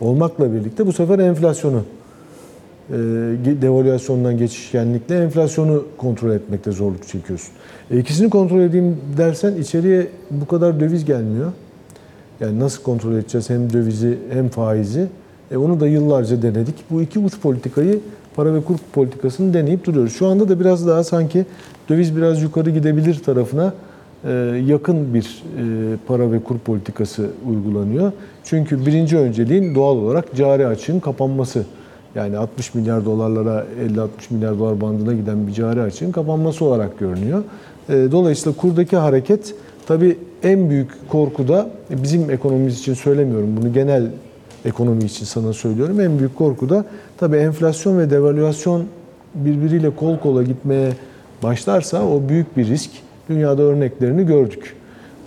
Olmakla 0.00 0.52
birlikte 0.52 0.87
bu 0.87 0.92
sefer 0.92 1.18
enflasyonu 1.18 1.83
devalüasyondan 3.62 4.38
geçişkenlikle 4.38 5.22
enflasyonu 5.22 5.85
kontrol 5.98 6.30
etmekte 6.30 6.72
zorluk 6.72 7.09
çekiyorsun. 7.09 7.50
E 7.90 7.98
ikisini 7.98 8.30
kontrol 8.30 8.61
edeyim 8.61 8.96
dersen 9.16 9.54
içeriye 9.57 10.09
bu 10.30 10.46
kadar 10.46 10.80
döviz 10.80 11.04
gelmiyor. 11.04 11.52
Yani 12.40 12.61
nasıl 12.61 12.83
kontrol 12.83 13.12
edeceğiz 13.12 13.50
hem 13.50 13.72
dövizi 13.72 14.18
hem 14.30 14.48
faizi? 14.48 15.07
E 15.50 15.57
onu 15.57 15.80
da 15.80 15.87
yıllarca 15.87 16.42
denedik. 16.42 16.74
Bu 16.90 17.02
iki 17.02 17.18
uç 17.18 17.40
politikayı 17.40 18.00
para 18.37 18.54
ve 18.54 18.64
kur 18.64 18.76
politikasını 18.92 19.54
deneyip 19.54 19.85
duruyoruz. 19.85 20.12
Şu 20.12 20.26
anda 20.26 20.48
da 20.48 20.61
biraz 20.61 20.87
daha 20.87 21.04
sanki 21.04 21.46
döviz 21.88 22.16
biraz 22.16 22.42
yukarı 22.42 22.70
gidebilir 22.70 23.22
tarafına 23.22 23.74
yakın 24.66 25.14
bir 25.14 25.42
para 26.06 26.32
ve 26.32 26.40
kur 26.40 26.58
politikası 26.58 27.30
uygulanıyor. 27.48 28.12
Çünkü 28.44 28.87
birinci 28.87 29.18
önceliğin 29.18 29.74
doğal 29.74 29.96
olarak 29.96 30.37
cari 30.37 30.66
açığın 30.66 31.00
kapanması. 31.00 31.64
Yani 32.14 32.37
60 32.37 32.74
milyar 32.74 33.04
dolarlara 33.04 33.66
50-60 33.94 34.08
milyar 34.30 34.58
dolar 34.58 34.80
bandına 34.80 35.12
giden 35.12 35.46
bir 35.46 35.52
cari 35.52 35.82
açığın 35.82 36.12
kapanması 36.12 36.64
olarak 36.64 36.98
görünüyor. 36.98 37.42
Dolayısıyla 37.88 38.56
kurdaki 38.56 38.96
hareket 38.96 39.54
tabii 39.87 40.18
en 40.42 40.70
büyük 40.70 41.08
korku 41.08 41.48
da 41.48 41.70
bizim 41.90 42.30
ekonomimiz 42.30 42.78
için 42.78 42.94
söylemiyorum 42.94 43.56
bunu 43.56 43.72
genel 43.72 44.06
ekonomi 44.64 45.04
için 45.04 45.24
sana 45.24 45.52
söylüyorum. 45.52 46.00
En 46.00 46.18
büyük 46.18 46.37
korku 46.37 46.68
da 46.68 46.84
tabii 47.18 47.37
enflasyon 47.37 47.98
ve 47.98 48.10
devalüasyon 48.10 48.84
birbiriyle 49.34 49.90
kol 49.90 50.18
kola 50.18 50.42
gitmeye 50.42 50.92
başlarsa 51.42 52.06
o 52.08 52.28
büyük 52.28 52.56
bir 52.56 52.66
risk. 52.66 52.90
Dünyada 53.28 53.62
örneklerini 53.62 54.26
gördük. 54.26 54.76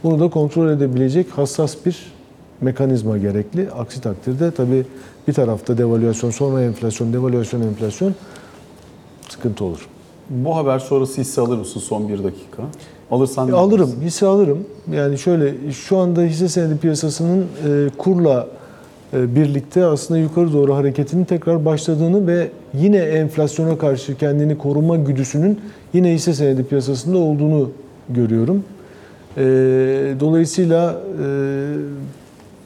Bunu 0.03 0.19
da 0.19 0.29
kontrol 0.29 0.69
edebilecek 0.69 1.29
hassas 1.29 1.75
bir 1.85 2.13
mekanizma 2.61 3.17
gerekli. 3.17 3.69
Aksi 3.71 4.01
takdirde 4.01 4.51
tabii 4.51 4.85
bir 5.27 5.33
tarafta 5.33 5.77
devalüasyon, 5.77 6.31
sonra 6.31 6.63
enflasyon, 6.63 7.13
devalüasyon, 7.13 7.61
enflasyon 7.61 8.13
sıkıntı 9.29 9.63
olur. 9.63 9.87
Bu 10.29 10.55
haber 10.55 10.79
sonrası 10.79 11.21
hisse 11.21 11.41
alır 11.41 11.57
mısın 11.57 11.79
son 11.79 12.09
bir 12.09 12.23
dakika? 12.23 12.63
Alırsan 13.11 13.49
e, 13.49 13.53
alırım, 13.53 13.91
hisse 14.01 14.25
alırım. 14.25 14.59
Yani 14.91 15.17
şöyle 15.17 15.71
şu 15.71 15.97
anda 15.97 16.21
hisse 16.21 16.49
senedi 16.49 16.77
piyasasının 16.77 17.41
e, 17.41 17.89
kurla 17.97 18.47
e, 19.13 19.35
birlikte 19.35 19.85
aslında 19.85 20.19
yukarı 20.19 20.53
doğru 20.53 20.75
hareketinin 20.75 21.25
tekrar 21.25 21.65
başladığını 21.65 22.27
ve 22.27 22.49
yine 22.73 22.97
enflasyona 22.97 23.77
karşı 23.77 24.17
kendini 24.17 24.57
koruma 24.57 24.95
güdüsünün 24.95 25.59
yine 25.93 26.13
hisse 26.13 26.33
senedi 26.33 26.63
piyasasında 26.63 27.17
olduğunu 27.17 27.71
görüyorum. 28.09 28.63
E, 29.37 29.43
dolayısıyla 30.19 31.01
e, 31.23 31.27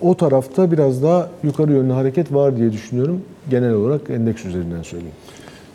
o 0.01 0.17
tarafta 0.17 0.71
biraz 0.71 1.03
daha 1.03 1.29
yukarı 1.43 1.71
yönlü 1.71 1.93
hareket 1.93 2.33
var 2.33 2.57
diye 2.57 2.71
düşünüyorum. 2.71 3.21
Genel 3.49 3.73
olarak 3.73 4.09
endeks 4.09 4.45
üzerinden 4.45 4.81
söyleyeyim. 4.81 5.15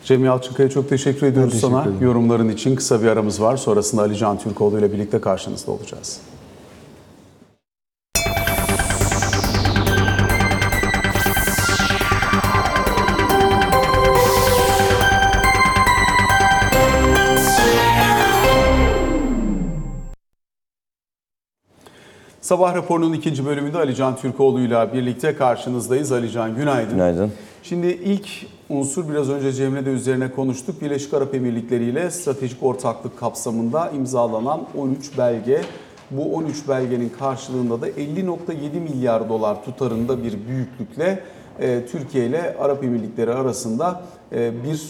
Cem 0.03 0.25
Yalçınkaya 0.25 0.69
çok 0.69 0.89
teşekkür 0.89 1.27
ediyoruz 1.27 1.53
teşekkür 1.53 1.73
sana. 1.73 1.81
ederim. 1.81 1.97
Yorumların 2.01 2.49
için 2.49 2.75
kısa 2.75 3.01
bir 3.01 3.07
aramız 3.07 3.41
var. 3.41 3.57
Sonrasında 3.57 4.01
Ali 4.01 4.17
Can 4.17 4.39
Türkoğlu 4.39 4.79
ile 4.79 4.93
birlikte 4.93 5.21
karşınızda 5.21 5.71
olacağız. 5.71 6.19
Sabah 22.47 22.75
raporunun 22.75 23.13
ikinci 23.13 23.45
bölümünde 23.45 23.77
Ali 23.77 23.95
Can 23.95 24.15
Türkoğlu 24.15 24.59
ile 24.59 24.93
birlikte 24.93 25.35
karşınızdayız. 25.35 26.11
Ali 26.11 26.31
Can 26.31 26.55
günaydın. 26.55 26.91
Günaydın. 26.91 27.31
Şimdi 27.63 27.87
ilk 27.87 28.27
unsur 28.69 29.09
biraz 29.09 29.29
önce 29.29 29.53
Cem'le 29.53 29.85
de 29.85 29.89
üzerine 29.89 30.31
konuştuk. 30.31 30.81
Birleşik 30.81 31.13
Arap 31.13 31.35
Emirlikleri 31.35 31.83
ile 31.83 32.11
stratejik 32.11 32.63
ortaklık 32.63 33.19
kapsamında 33.19 33.89
imzalanan 33.89 34.61
13 34.77 35.17
belge. 35.17 35.61
Bu 36.11 36.35
13 36.35 36.67
belgenin 36.67 37.09
karşılığında 37.19 37.81
da 37.81 37.89
50.7 37.89 38.79
milyar 38.79 39.29
dolar 39.29 39.65
tutarında 39.65 40.23
bir 40.23 40.33
büyüklükle 40.47 41.19
e, 41.59 41.85
Türkiye 41.91 42.25
ile 42.25 42.55
Arap 42.59 42.83
Emirlikleri 42.83 43.33
arasında 43.33 44.01
e, 44.31 44.63
bir 44.63 44.81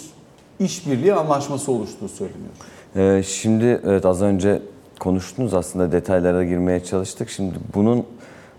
işbirliği 0.60 1.14
anlaşması 1.14 1.72
oluştuğu 1.72 2.08
söyleniyor. 2.10 2.52
Ee, 2.96 3.24
şimdi 3.24 3.82
evet 3.86 4.06
az 4.06 4.22
önce 4.22 4.62
konuştunuz 5.00 5.54
aslında 5.54 5.92
detaylara 5.92 6.46
girmeye 6.46 6.84
çalıştık. 6.84 7.30
Şimdi 7.30 7.56
bunun 7.76 8.06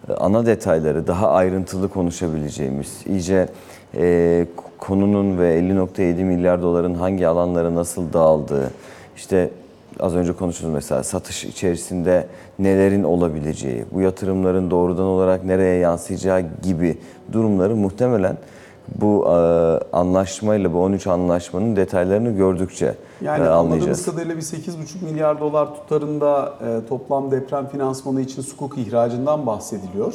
e, 0.09 0.13
ana 0.13 0.47
detayları 0.47 1.07
daha 1.07 1.31
ayrıntılı 1.31 1.89
konuşabileceğimiz, 1.89 3.03
iyice 3.07 3.49
e, 3.95 4.47
konunun 4.79 5.39
ve 5.39 5.61
50.7 5.61 6.25
milyar 6.25 6.63
doların 6.63 6.95
hangi 6.95 7.27
alanlara 7.27 7.75
nasıl 7.75 8.13
dağıldığı, 8.13 8.71
işte 9.17 9.51
az 10.01 10.15
önce 10.15 10.33
konuştunuz 10.33 10.75
mesela 10.75 11.03
satış 11.03 11.45
içerisinde 11.45 12.27
nelerin 12.59 13.03
olabileceği, 13.03 13.85
bu 13.93 14.01
yatırımların 14.01 14.71
doğrudan 14.71 15.05
olarak 15.05 15.45
nereye 15.45 15.79
yansıyacağı 15.79 16.45
gibi 16.63 16.99
durumları 17.33 17.77
muhtemelen 17.77 18.37
bu 18.95 19.25
e, 19.27 19.31
anlaşmayla 19.93 20.73
bu 20.73 20.83
13 20.83 21.07
anlaşmanın 21.07 21.77
detaylarını 21.77 22.31
gördükçe 22.31 22.95
Yani 23.21 23.45
e, 23.45 23.49
anladığımız 23.49 23.59
anlayacağız. 23.59 24.05
kadarıyla 24.05 24.37
bir 24.37 24.43
8,5 24.43 25.05
milyar 25.05 25.41
dolar 25.41 25.75
tutarında 25.75 26.55
e, 26.67 26.89
toplam 26.89 27.31
deprem 27.31 27.69
finansmanı 27.69 28.21
için 28.21 28.43
sukuk 28.43 28.79
ihracından 28.79 29.47
bahsediliyor. 29.47 30.15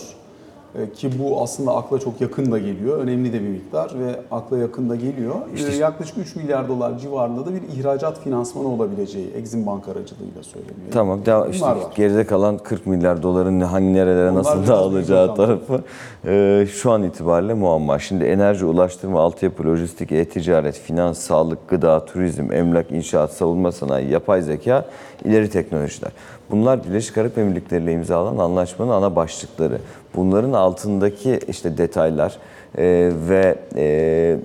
E, 0.80 0.94
ki 0.94 1.12
bu 1.20 1.42
aslında 1.42 1.76
akla 1.76 2.00
çok 2.00 2.22
yakın 2.22 2.52
da 2.52 2.60
geliyor. 2.60 2.98
Önemli 2.98 3.34
de 3.34 3.42
bir 3.42 3.48
miktar 3.48 3.92
ve 4.00 4.20
akla 4.32 4.58
yakın 4.58 4.90
da 4.90 4.96
geliyor. 4.96 5.36
E, 5.72 5.76
yaklaşık 5.76 6.18
3 6.18 6.36
milyar 6.36 6.68
dolar 6.68 7.00
civarında 7.00 7.46
da 7.46 7.50
bir 7.54 7.62
ihracat 7.78 8.20
finansmanı 8.20 8.68
olabileceği 8.68 9.32
Exim 9.38 9.66
Bank 9.66 9.88
aracılığıyla 9.88 10.44
söyleniyor. 10.44 10.92
Tamam. 10.92 11.26
Devam, 11.26 11.52
işte 11.52 11.66
var. 11.66 11.78
geride 11.96 12.26
kalan 12.26 12.58
40 12.58 12.86
milyar 12.86 13.24
doların 13.24 13.62
hangi 13.62 13.94
nerelere 13.94 14.30
Onlar 14.30 14.40
nasıl 14.40 14.68
dağılacağı 14.68 15.36
tarafı 15.36 15.82
e, 16.26 16.68
şu 16.72 16.92
an 16.92 17.04
itibariyle 17.04 17.54
muamma. 17.54 18.00
Şimdi 18.00 18.24
enerji, 18.24 18.66
ulaştırma, 18.66 19.22
altyapı, 19.22 19.64
lojistik, 19.64 20.12
e-ticaret, 20.12 20.76
finans, 20.76 21.20
sağlık, 21.20 21.70
gıda, 21.70 22.06
turizm, 22.06 22.52
emlak, 22.52 22.92
inşaat, 22.92 23.32
savunma 23.34 23.72
sanayi, 23.72 24.12
yapay 24.12 24.42
zeka, 24.42 24.86
ileri 25.26 25.50
teknolojiler. 25.50 26.12
Bunlar 26.52 26.84
Birleşik 26.84 27.18
Arap 27.18 27.38
Emirlikleri 27.38 27.84
ile 27.84 27.94
imzalanan 27.94 28.44
anlaşmanın 28.44 28.92
ana 28.92 29.16
başlıkları. 29.16 29.78
Bunların 30.16 30.54
altındaki 30.54 31.40
işte 31.48 31.78
detaylar 31.78 32.38
e, 32.78 33.12
ve 33.30 33.56
e, 33.76 34.38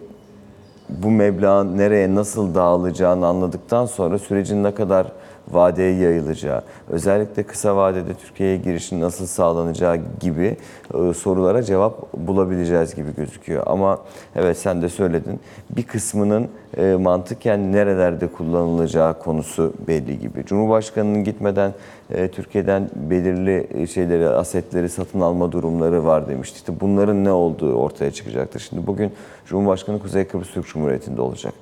bu 0.88 1.10
meblağın 1.10 1.78
nereye 1.78 2.14
nasıl 2.14 2.54
dağılacağını 2.54 3.26
anladıktan 3.26 3.86
sonra 3.86 4.18
sürecin 4.18 4.64
ne 4.64 4.74
kadar 4.74 5.06
vadeye 5.50 5.94
yayılacağı, 5.94 6.62
özellikle 6.88 7.42
kısa 7.42 7.76
vadede 7.76 8.14
Türkiye'ye 8.14 8.56
girişin 8.56 9.00
nasıl 9.00 9.26
sağlanacağı 9.26 9.98
gibi 10.20 10.56
e, 10.94 11.14
sorulara 11.14 11.62
cevap 11.62 12.12
bulabileceğiz 12.12 12.94
gibi 12.94 13.14
gözüküyor. 13.16 13.62
Ama 13.66 13.98
evet 14.36 14.58
sen 14.58 14.82
de 14.82 14.88
söyledin 14.88 15.40
bir 15.70 15.82
kısmının 15.82 16.48
e, 16.76 16.94
mantıken 16.94 17.72
nerelerde 17.72 18.26
kullanılacağı 18.26 19.18
konusu 19.18 19.72
belli 19.88 20.18
gibi. 20.18 20.44
Cumhurbaşkanının 20.46 21.24
gitmeden 21.24 21.74
e, 22.10 22.28
Türkiye'den 22.28 22.90
belirli 22.94 23.88
şeyleri, 23.88 24.28
asetleri 24.28 24.88
satın 24.88 25.20
alma 25.20 25.52
durumları 25.52 26.04
var 26.06 26.28
demişti. 26.28 26.56
İşte 26.56 26.72
bunların 26.80 27.24
ne 27.24 27.32
olduğu 27.32 27.74
ortaya 27.74 28.10
çıkacaktır. 28.10 28.60
Şimdi 28.60 28.86
bugün 28.86 29.12
Cumhurbaşkanı 29.46 29.98
Kuzey 29.98 30.24
Kıbrıs 30.24 30.50
Türk 30.50 30.66
Cumhuriyeti'nde 30.66 31.20
olacak. 31.20 31.54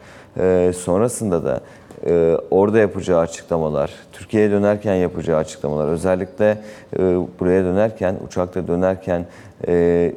Sonrasında 0.76 1.44
da 1.44 1.60
e, 2.06 2.36
orada 2.50 2.78
yapacağı 2.78 3.20
açıklamalar, 3.20 3.90
Türkiye'ye 4.12 4.50
dönerken 4.50 4.94
yapacağı 4.94 5.38
açıklamalar, 5.38 5.88
özellikle 5.88 6.58
e, 6.98 6.98
buraya 7.40 7.64
dönerken, 7.64 8.16
uçakta 8.26 8.68
dönerken 8.68 9.26
e, 9.68 10.12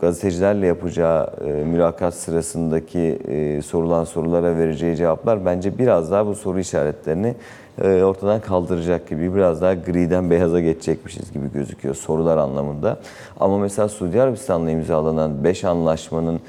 gazetecilerle 0.00 0.66
yapacağı 0.66 1.30
e, 1.46 1.50
mülakat 1.50 2.14
sırasındaki 2.14 3.18
sorulan 3.66 4.04
sorulara 4.04 4.56
vereceği 4.56 4.96
cevaplar 4.96 5.44
bence 5.46 5.78
biraz 5.78 6.10
daha 6.10 6.26
bu 6.26 6.34
soru 6.34 6.60
işaretlerini 6.60 7.34
ortadan 7.82 8.40
kaldıracak 8.40 9.08
gibi, 9.08 9.34
biraz 9.34 9.62
daha 9.62 9.74
griden 9.74 10.30
beyaza 10.30 10.60
geçecekmişiz 10.60 11.32
gibi 11.32 11.52
gözüküyor 11.52 11.94
sorular 11.94 12.36
anlamında. 12.36 12.98
Ama 13.40 13.58
mesela 13.58 13.88
Suudi 13.88 14.22
Arabistan'la 14.22 14.70
imzalanan 14.70 15.44
5 15.44 15.64
anlaşmanın 15.64 16.40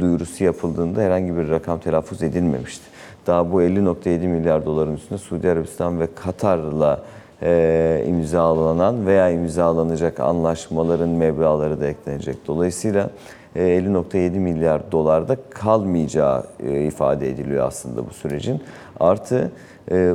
duyurusu 0.00 0.44
yapıldığında 0.44 1.00
herhangi 1.00 1.36
bir 1.36 1.48
rakam 1.48 1.78
telaffuz 1.78 2.22
edilmemişti. 2.22 2.93
Daha 3.26 3.52
bu 3.52 3.62
50.7 3.62 4.28
milyar 4.28 4.66
doların 4.66 4.94
üstünde 4.94 5.18
Suudi 5.18 5.50
Arabistan 5.50 6.00
ve 6.00 6.08
Katar'la 6.14 7.02
e, 7.42 8.04
imzalanan 8.08 9.06
veya 9.06 9.30
imzalanacak 9.30 10.20
anlaşmaların 10.20 11.08
meblağları 11.08 11.80
da 11.80 11.86
eklenecek. 11.86 12.36
Dolayısıyla 12.46 13.10
e, 13.56 13.60
50.7 13.60 14.30
milyar 14.38 14.92
dolarda 14.92 15.36
kalmayacağı 15.50 16.44
e, 16.66 16.84
ifade 16.84 17.30
ediliyor 17.30 17.66
aslında 17.66 18.06
bu 18.06 18.10
sürecin. 18.10 18.62
Artı 19.00 19.52
e, 19.90 20.14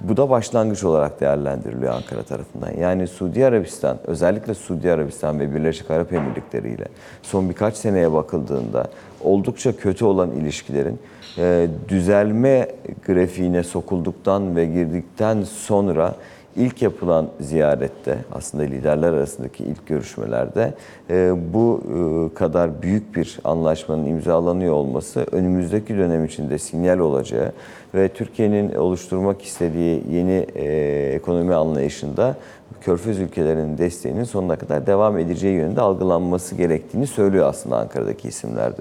bu 0.00 0.16
da 0.16 0.30
başlangıç 0.30 0.84
olarak 0.84 1.20
değerlendiriliyor 1.20 1.92
Ankara 1.94 2.22
tarafından. 2.22 2.70
Yani 2.80 3.06
Suudi 3.06 3.46
Arabistan, 3.46 3.98
özellikle 4.06 4.54
Suudi 4.54 4.92
Arabistan 4.92 5.40
ve 5.40 5.54
Birleşik 5.54 5.90
Arap 5.90 6.12
Emirlikleri 6.12 6.70
ile 6.70 6.86
son 7.22 7.48
birkaç 7.48 7.76
seneye 7.76 8.12
bakıldığında 8.12 8.84
oldukça 9.20 9.76
kötü 9.76 10.04
olan 10.04 10.30
ilişkilerin 10.30 10.98
e, 11.38 11.68
düzelme 11.88 12.68
grafiğine 13.06 13.62
sokulduktan 13.62 14.56
ve 14.56 14.66
girdikten 14.66 15.42
sonra 15.42 16.14
ilk 16.56 16.82
yapılan 16.82 17.28
ziyarette 17.40 18.18
aslında 18.32 18.64
liderler 18.64 19.12
arasındaki 19.12 19.64
ilk 19.64 19.86
görüşmelerde 19.86 20.74
e, 21.10 21.34
bu 21.54 21.80
e, 21.84 22.34
kadar 22.34 22.82
büyük 22.82 23.16
bir 23.16 23.38
anlaşmanın 23.44 24.06
imzalanıyor 24.06 24.74
olması 24.74 25.26
önümüzdeki 25.32 25.96
dönem 25.96 26.24
içinde 26.24 26.58
sinyal 26.58 26.98
olacağı 26.98 27.52
ve 27.94 28.08
Türkiye'nin 28.08 28.74
oluşturmak 28.74 29.42
istediği 29.42 30.02
yeni 30.10 30.46
e, 30.54 30.66
ekonomi 31.14 31.54
anlayışında 31.54 32.36
Körfez 32.80 33.20
ülkelerinin 33.20 33.78
desteğinin 33.78 34.24
sonuna 34.24 34.56
kadar 34.56 34.86
devam 34.86 35.18
edeceği 35.18 35.54
yönünde 35.54 35.80
algılanması 35.80 36.54
gerektiğini 36.54 37.06
söylüyor 37.06 37.46
aslında 37.46 37.76
Ankara'daki 37.76 38.28
isimlerde. 38.28 38.80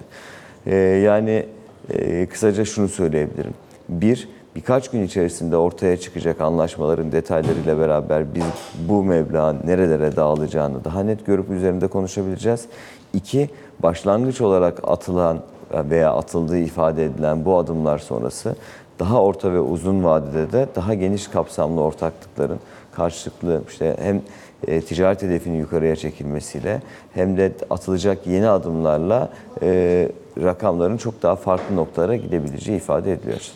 E, 0.66 0.76
yani 0.76 1.46
e, 1.90 2.26
kısaca 2.26 2.66
şunu 2.66 2.88
söyleyebilirim. 2.88 3.54
Bir, 3.90 4.30
birkaç 4.56 4.92
gün 4.92 5.04
içerisinde 5.04 5.58
ortaya 5.58 5.98
çıkacak 5.98 6.42
anlaşmaların 6.42 7.12
detaylarıyla 7.12 7.80
beraber 7.80 8.36
biz 8.36 8.44
bu 8.90 9.04
meblağın 9.04 9.58
nerelere 9.66 10.16
dağılacağını 10.16 10.84
daha 10.84 11.04
net 11.04 11.26
görüp 11.26 11.50
üzerinde 11.50 11.88
konuşabileceğiz. 11.88 12.66
İki, 13.14 13.50
başlangıç 13.80 14.42
olarak 14.42 14.80
atılan 14.84 15.42
veya 15.74 16.14
atıldığı 16.14 16.58
ifade 16.58 17.06
edilen 17.06 17.46
bu 17.46 17.58
adımlar 17.58 18.00
sonrası 18.00 18.56
daha 19.00 19.22
orta 19.22 19.54
ve 19.54 19.60
uzun 19.60 20.04
vadede 20.04 20.52
de 20.52 20.68
daha 20.76 20.94
geniş 20.94 21.28
kapsamlı 21.28 21.82
ortaklıkların 21.82 22.60
karşılıklı 22.92 23.62
işte 23.70 23.98
hem 24.00 24.22
e, 24.68 24.82
ticaret 24.82 25.22
hedefinin 25.22 25.60
yukarıya 25.60 25.96
çekilmesiyle 25.96 26.82
hem 27.14 27.38
de 27.38 27.52
atılacak 27.70 28.28
yeni 28.28 28.50
adımlarla 28.50 29.30
e, 29.62 30.10
rakamların 30.44 30.98
çok 30.98 31.24
daha 31.24 31.36
farklı 31.36 31.76
noktalara 31.76 32.16
gidebileceği 32.16 32.78
ifade 32.78 33.12
ediliyor. 33.12 33.52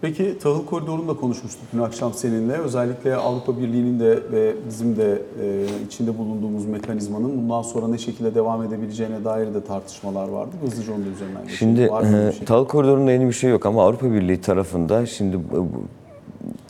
Peki 0.00 0.38
tahıl 0.42 0.66
koridorunu 0.66 1.08
da 1.08 1.14
konuşmuştuk 1.14 1.62
dün 1.72 1.78
akşam 1.78 2.12
seninle. 2.14 2.52
Özellikle 2.52 3.16
Avrupa 3.16 3.58
Birliği'nin 3.58 4.00
de 4.00 4.18
ve 4.32 4.54
bizim 4.68 4.96
de 4.96 5.22
e, 5.42 5.64
içinde 5.86 6.18
bulunduğumuz 6.18 6.66
mekanizmanın 6.66 7.36
bundan 7.42 7.62
sonra 7.62 7.88
ne 7.88 7.98
şekilde 7.98 8.34
devam 8.34 8.62
edebileceğine 8.62 9.24
dair 9.24 9.54
de 9.54 9.64
tartışmalar 9.64 10.28
vardı. 10.28 10.50
Hızlıca 10.64 10.92
onun 10.94 11.12
üzerinden 11.14 11.42
geçelim. 11.42 11.56
Şimdi 11.58 11.80
e, 11.82 12.32
şey? 12.32 12.46
tahıl 12.46 12.64
koridorunda 12.66 13.10
yeni 13.12 13.26
bir 13.26 13.32
şey 13.32 13.50
yok 13.50 13.66
ama 13.66 13.84
Avrupa 13.84 14.12
Birliği 14.12 14.40
tarafında 14.40 15.06
şimdi 15.06 15.36
bu- 15.52 15.66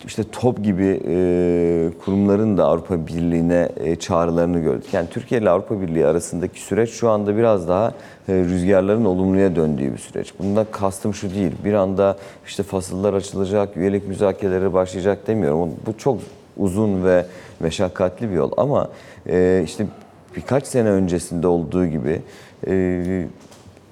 işte 0.07 0.23
TOP 0.33 0.65
gibi 0.65 1.01
e, 1.07 1.91
kurumların 2.05 2.57
da 2.57 2.65
Avrupa 2.65 3.07
Birliği'ne 3.07 3.69
e, 3.77 3.97
çağrılarını 3.97 4.59
gördük. 4.59 4.95
Yani 4.95 5.09
Türkiye 5.11 5.41
ile 5.41 5.51
Avrupa 5.51 5.81
Birliği 5.81 6.07
arasındaki 6.07 6.61
süreç 6.61 6.91
şu 6.91 7.11
anda 7.11 7.37
biraz 7.37 7.69
daha 7.69 7.89
e, 8.29 8.35
rüzgarların 8.35 9.05
olumluya 9.05 9.57
döndüğü 9.57 9.93
bir 9.93 9.99
süreç. 9.99 10.33
Bunda 10.39 10.65
kastım 10.65 11.15
şu 11.15 11.35
değil. 11.35 11.53
Bir 11.65 11.73
anda 11.73 12.19
işte 12.47 12.63
fasıllar 12.63 13.15
açılacak, 13.15 13.77
üyelik 13.77 14.09
müzakereleri 14.09 14.73
başlayacak 14.73 15.27
demiyorum. 15.27 15.71
Bu 15.87 15.99
çok 15.99 16.19
uzun 16.57 17.05
ve 17.05 17.27
meşakkatli 17.61 18.31
bir 18.31 18.35
yol 18.35 18.51
ama 18.57 18.89
e, 19.29 19.63
işte 19.65 19.87
birkaç 20.37 20.67
sene 20.67 20.89
öncesinde 20.89 21.47
olduğu 21.47 21.87
gibi 21.87 22.23
e, 22.67 23.25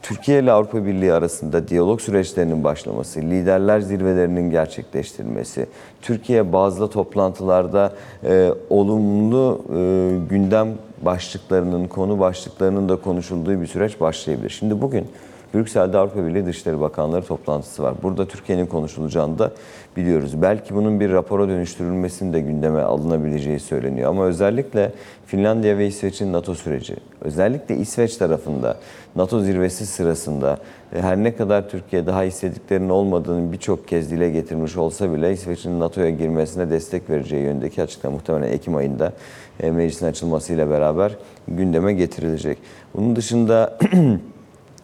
Türkiye 0.08 0.42
ile 0.42 0.52
Avrupa 0.52 0.86
Birliği 0.86 1.12
arasında 1.12 1.68
diyalog 1.68 2.00
süreçlerinin 2.00 2.64
başlaması, 2.64 3.20
liderler 3.20 3.80
zirvelerinin 3.80 4.50
gerçekleştirilmesi, 4.50 5.66
Türkiye 6.02 6.52
bazı 6.52 6.90
toplantılarda 6.90 7.92
e, 8.24 8.50
olumlu 8.70 9.62
e, 9.68 10.10
gündem 10.30 10.68
başlıklarının, 11.02 11.86
konu 11.86 12.20
başlıklarının 12.20 12.88
da 12.88 12.96
konuşulduğu 12.96 13.60
bir 13.60 13.66
süreç 13.66 14.00
başlayabilir. 14.00 14.50
Şimdi 14.50 14.82
bugün 14.82 15.06
Brüksel'de 15.54 15.98
Avrupa 15.98 16.26
Birliği 16.26 16.46
Dışişleri 16.46 16.80
Bakanları 16.80 17.26
toplantısı 17.26 17.82
var. 17.82 17.94
Burada 18.02 18.28
Türkiye'nin 18.28 18.66
konuşulacağını 18.66 19.38
da 19.38 19.52
biliyoruz. 19.96 20.42
Belki 20.42 20.74
bunun 20.74 21.00
bir 21.00 21.12
rapora 21.12 21.48
dönüştürülmesinin 21.48 22.32
de 22.32 22.40
gündeme 22.40 22.80
alınabileceği 22.80 23.60
söyleniyor. 23.60 24.10
Ama 24.10 24.24
özellikle 24.24 24.92
Finlandiya 25.26 25.78
ve 25.78 25.86
İsveç'in 25.86 26.32
NATO 26.32 26.54
süreci, 26.54 26.96
özellikle 27.20 27.76
İsveç 27.76 28.16
tarafında 28.16 28.76
NATO 29.16 29.40
zirvesi 29.40 29.86
sırasında 29.86 30.58
e, 30.94 31.00
her 31.00 31.16
ne 31.16 31.36
kadar 31.36 31.68
Türkiye 31.68 32.06
daha 32.06 32.24
istediklerinin 32.24 32.88
olmadığını 32.88 33.52
birçok 33.52 33.88
kez 33.88 34.10
dile 34.10 34.30
getirmiş 34.30 34.76
olsa 34.76 35.12
bile 35.12 35.32
İsveç'in 35.32 35.80
NATO'ya 35.80 36.10
girmesine 36.10 36.70
destek 36.70 37.10
vereceği 37.10 37.42
yönündeki 37.42 37.82
açıklama 37.82 38.16
muhtemelen 38.16 38.52
Ekim 38.52 38.76
ayında 38.76 39.12
e, 39.60 39.70
meclisin 39.70 40.06
açılmasıyla 40.06 40.70
beraber 40.70 41.12
gündeme 41.48 41.92
getirilecek. 41.92 42.58
Bunun 42.94 43.16
dışında 43.16 43.78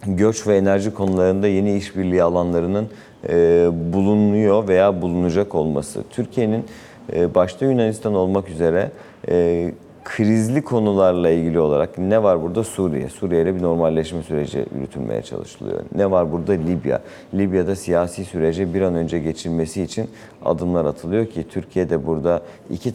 göç 0.07 0.47
ve 0.47 0.57
enerji 0.57 0.95
konularında 0.95 1.49
yeni 1.49 1.77
işbirliği 1.77 2.23
alanlarının 2.23 2.89
e, 3.29 3.69
bulunuyor 3.93 4.69
veya 4.69 5.03
bulunacak 5.03 5.55
olması. 5.55 6.05
Türkiye'nin 6.11 6.65
e, 7.13 7.35
başta 7.35 7.65
Yunanistan 7.65 8.15
olmak 8.15 8.49
üzere 8.49 8.91
e, 9.29 9.73
krizli 10.05 10.63
konularla 10.63 11.31
ilgili 11.31 11.61
olarak 11.61 11.99
ne 11.99 12.23
var 12.23 12.43
burada? 12.43 12.65
Suriye. 12.65 13.09
Suriye 13.09 13.43
ile 13.43 13.55
bir 13.57 13.63
normalleşme 13.63 14.23
süreci 14.23 14.67
yürütülmeye 14.77 15.23
çalışılıyor. 15.23 15.81
Ne 15.95 16.11
var 16.11 16.33
burada? 16.33 16.53
Libya. 16.53 17.01
Libya'da 17.35 17.77
siyasi 17.77 18.25
sürece 18.25 18.75
bir 18.75 18.81
an 18.81 18.95
önce 18.95 19.19
geçilmesi 19.19 19.83
için 19.83 20.11
adımlar 20.45 20.85
atılıyor 20.85 21.27
ki 21.27 21.45
Türkiye 21.51 21.91
de 21.91 22.07
burada 22.07 22.43
iki 22.71 22.93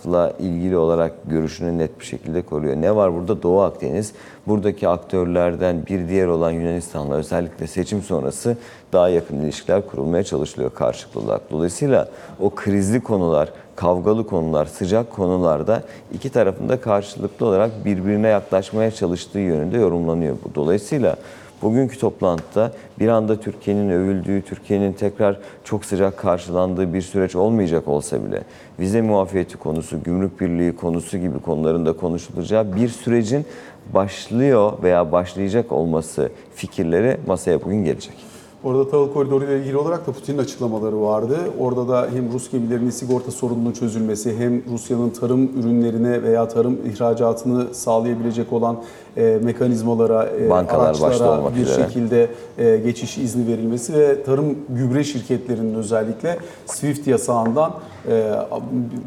tarafla 0.00 0.32
ilgili 0.38 0.76
olarak 0.76 1.12
görüşünü 1.26 1.78
net 1.78 2.00
bir 2.00 2.04
şekilde 2.04 2.42
koruyor. 2.42 2.76
Ne 2.76 2.96
var 2.96 3.14
burada? 3.14 3.42
Doğu 3.42 3.60
Akdeniz. 3.60 4.12
Buradaki 4.46 4.88
aktörlerden 4.88 5.86
bir 5.86 6.08
diğer 6.08 6.26
olan 6.26 6.50
Yunanistan'la 6.50 7.14
özellikle 7.14 7.66
seçim 7.66 8.02
sonrası 8.02 8.56
daha 8.92 9.08
yakın 9.08 9.40
ilişkiler 9.40 9.86
kurulmaya 9.86 10.24
çalışılıyor 10.24 10.74
karşılıklı 10.74 11.20
olarak. 11.20 11.50
Dolayısıyla 11.50 12.08
o 12.40 12.50
krizli 12.50 13.00
konular, 13.00 13.48
kavgalı 13.76 14.26
konular, 14.26 14.66
sıcak 14.66 15.10
konularda 15.10 15.82
iki 16.12 16.30
tarafında 16.30 16.80
karşılıklı 16.80 17.46
olarak 17.46 17.84
birbirine 17.84 18.28
yaklaşmaya 18.28 18.90
çalıştığı 18.90 19.38
yönünde 19.38 19.78
yorumlanıyor. 19.78 20.36
bu. 20.44 20.54
Dolayısıyla 20.54 21.16
bugünkü 21.62 21.98
toplantıda 21.98 22.72
bir 22.98 23.08
anda 23.08 23.40
Türkiye'nin 23.40 23.90
övüldüğü, 23.90 24.42
Türkiye'nin 24.42 24.92
tekrar 24.92 25.38
çok 25.64 25.84
sıcak 25.84 26.18
karşılandığı 26.18 26.94
bir 26.94 27.02
süreç 27.02 27.36
olmayacak 27.36 27.88
olsa 27.88 28.24
bile 28.24 28.42
vize 28.78 29.02
muafiyeti 29.02 29.56
konusu, 29.56 30.02
gümrük 30.02 30.40
birliği 30.40 30.76
konusu 30.76 31.18
gibi 31.18 31.38
konuların 31.38 31.86
da 31.86 31.92
konuşulacağı 31.92 32.76
bir 32.76 32.88
sürecin 32.88 33.46
başlıyor 33.94 34.72
veya 34.82 35.12
başlayacak 35.12 35.72
olması 35.72 36.30
fikirleri 36.54 37.16
masaya 37.26 37.62
bugün 37.62 37.84
gelecek. 37.84 38.29
Orada 38.64 38.88
tahıl 38.90 39.12
koridoru 39.12 39.44
ile 39.44 39.58
ilgili 39.60 39.76
olarak 39.76 40.06
da 40.06 40.12
Putin'in 40.12 40.38
açıklamaları 40.38 41.02
vardı. 41.02 41.36
Orada 41.60 41.88
da 41.88 42.06
hem 42.14 42.32
Rus 42.32 42.50
gemilerinin 42.50 42.90
sigorta 42.90 43.30
sorununun 43.30 43.72
çözülmesi 43.72 44.38
hem 44.38 44.62
Rusya'nın 44.72 45.10
tarım 45.10 45.50
ürünlerine 45.60 46.22
veya 46.22 46.48
tarım 46.48 46.78
ihracatını 46.94 47.74
sağlayabilecek 47.74 48.52
olan 48.52 48.76
e, 49.16 49.38
mekanizmalara, 49.42 50.28
e, 50.40 50.50
Bankalar 50.50 50.88
başta 50.92 51.06
araçlara 51.06 51.56
bir 51.56 51.60
üzere. 51.62 51.82
şekilde 51.84 52.28
e, 52.58 52.76
geçiş 52.76 53.18
izni 53.18 53.46
verilmesi 53.52 53.94
ve 53.94 54.22
tarım 54.22 54.46
gübre 54.68 55.04
şirketlerinin 55.04 55.74
özellikle 55.74 56.36
SWIFT 56.66 57.06
yasağından 57.06 57.72
e, 58.08 58.30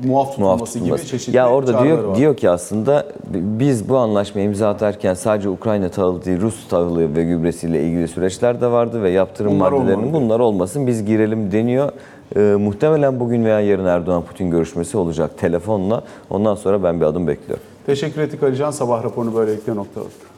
muaf 0.05 0.29
tutulması, 0.29 0.39
muaf 0.39 0.59
tutulması. 0.59 0.79
gibi 0.79 1.07
çeşitli 1.07 1.37
Ya 1.37 1.49
orada 1.49 1.83
diyor 1.83 2.03
var. 2.03 2.15
diyor 2.15 2.37
ki 2.37 2.49
aslında 2.49 3.05
biz 3.33 3.89
bu 3.89 3.97
anlaşmayı 3.97 4.47
imza 4.47 4.69
atarken 4.69 5.13
sadece 5.13 5.49
Ukrayna 5.49 5.89
tahılı 5.89 6.25
değil 6.25 6.41
Rus 6.41 6.67
tahılı 6.69 7.15
ve 7.15 7.23
gübresiyle 7.23 7.83
ilgili 7.83 8.07
süreçler 8.07 8.61
de 8.61 8.71
vardı 8.71 9.03
ve 9.03 9.09
yaptırım 9.43 9.59
Bunlar 9.59 9.71
maddelerinin 9.71 10.03
olmadı. 10.07 10.23
bunlar 10.23 10.39
olmasın 10.39 10.87
biz 10.87 11.05
girelim 11.05 11.51
deniyor. 11.51 11.91
Ee, 12.35 12.39
muhtemelen 12.39 13.19
bugün 13.19 13.45
veya 13.45 13.59
yarın 13.59 13.85
Erdoğan 13.85 14.21
Putin 14.23 14.51
görüşmesi 14.51 14.97
olacak 14.97 15.37
telefonla. 15.37 16.03
Ondan 16.29 16.55
sonra 16.55 16.83
ben 16.83 17.01
bir 17.01 17.05
adım 17.05 17.27
bekliyorum. 17.27 17.63
Teşekkür 17.85 18.21
ettik 18.21 18.43
Alican. 18.43 18.71
Sabah 18.71 19.03
raporunu 19.03 19.35
böylelikle 19.35 19.75
noktaladık. 19.75 20.32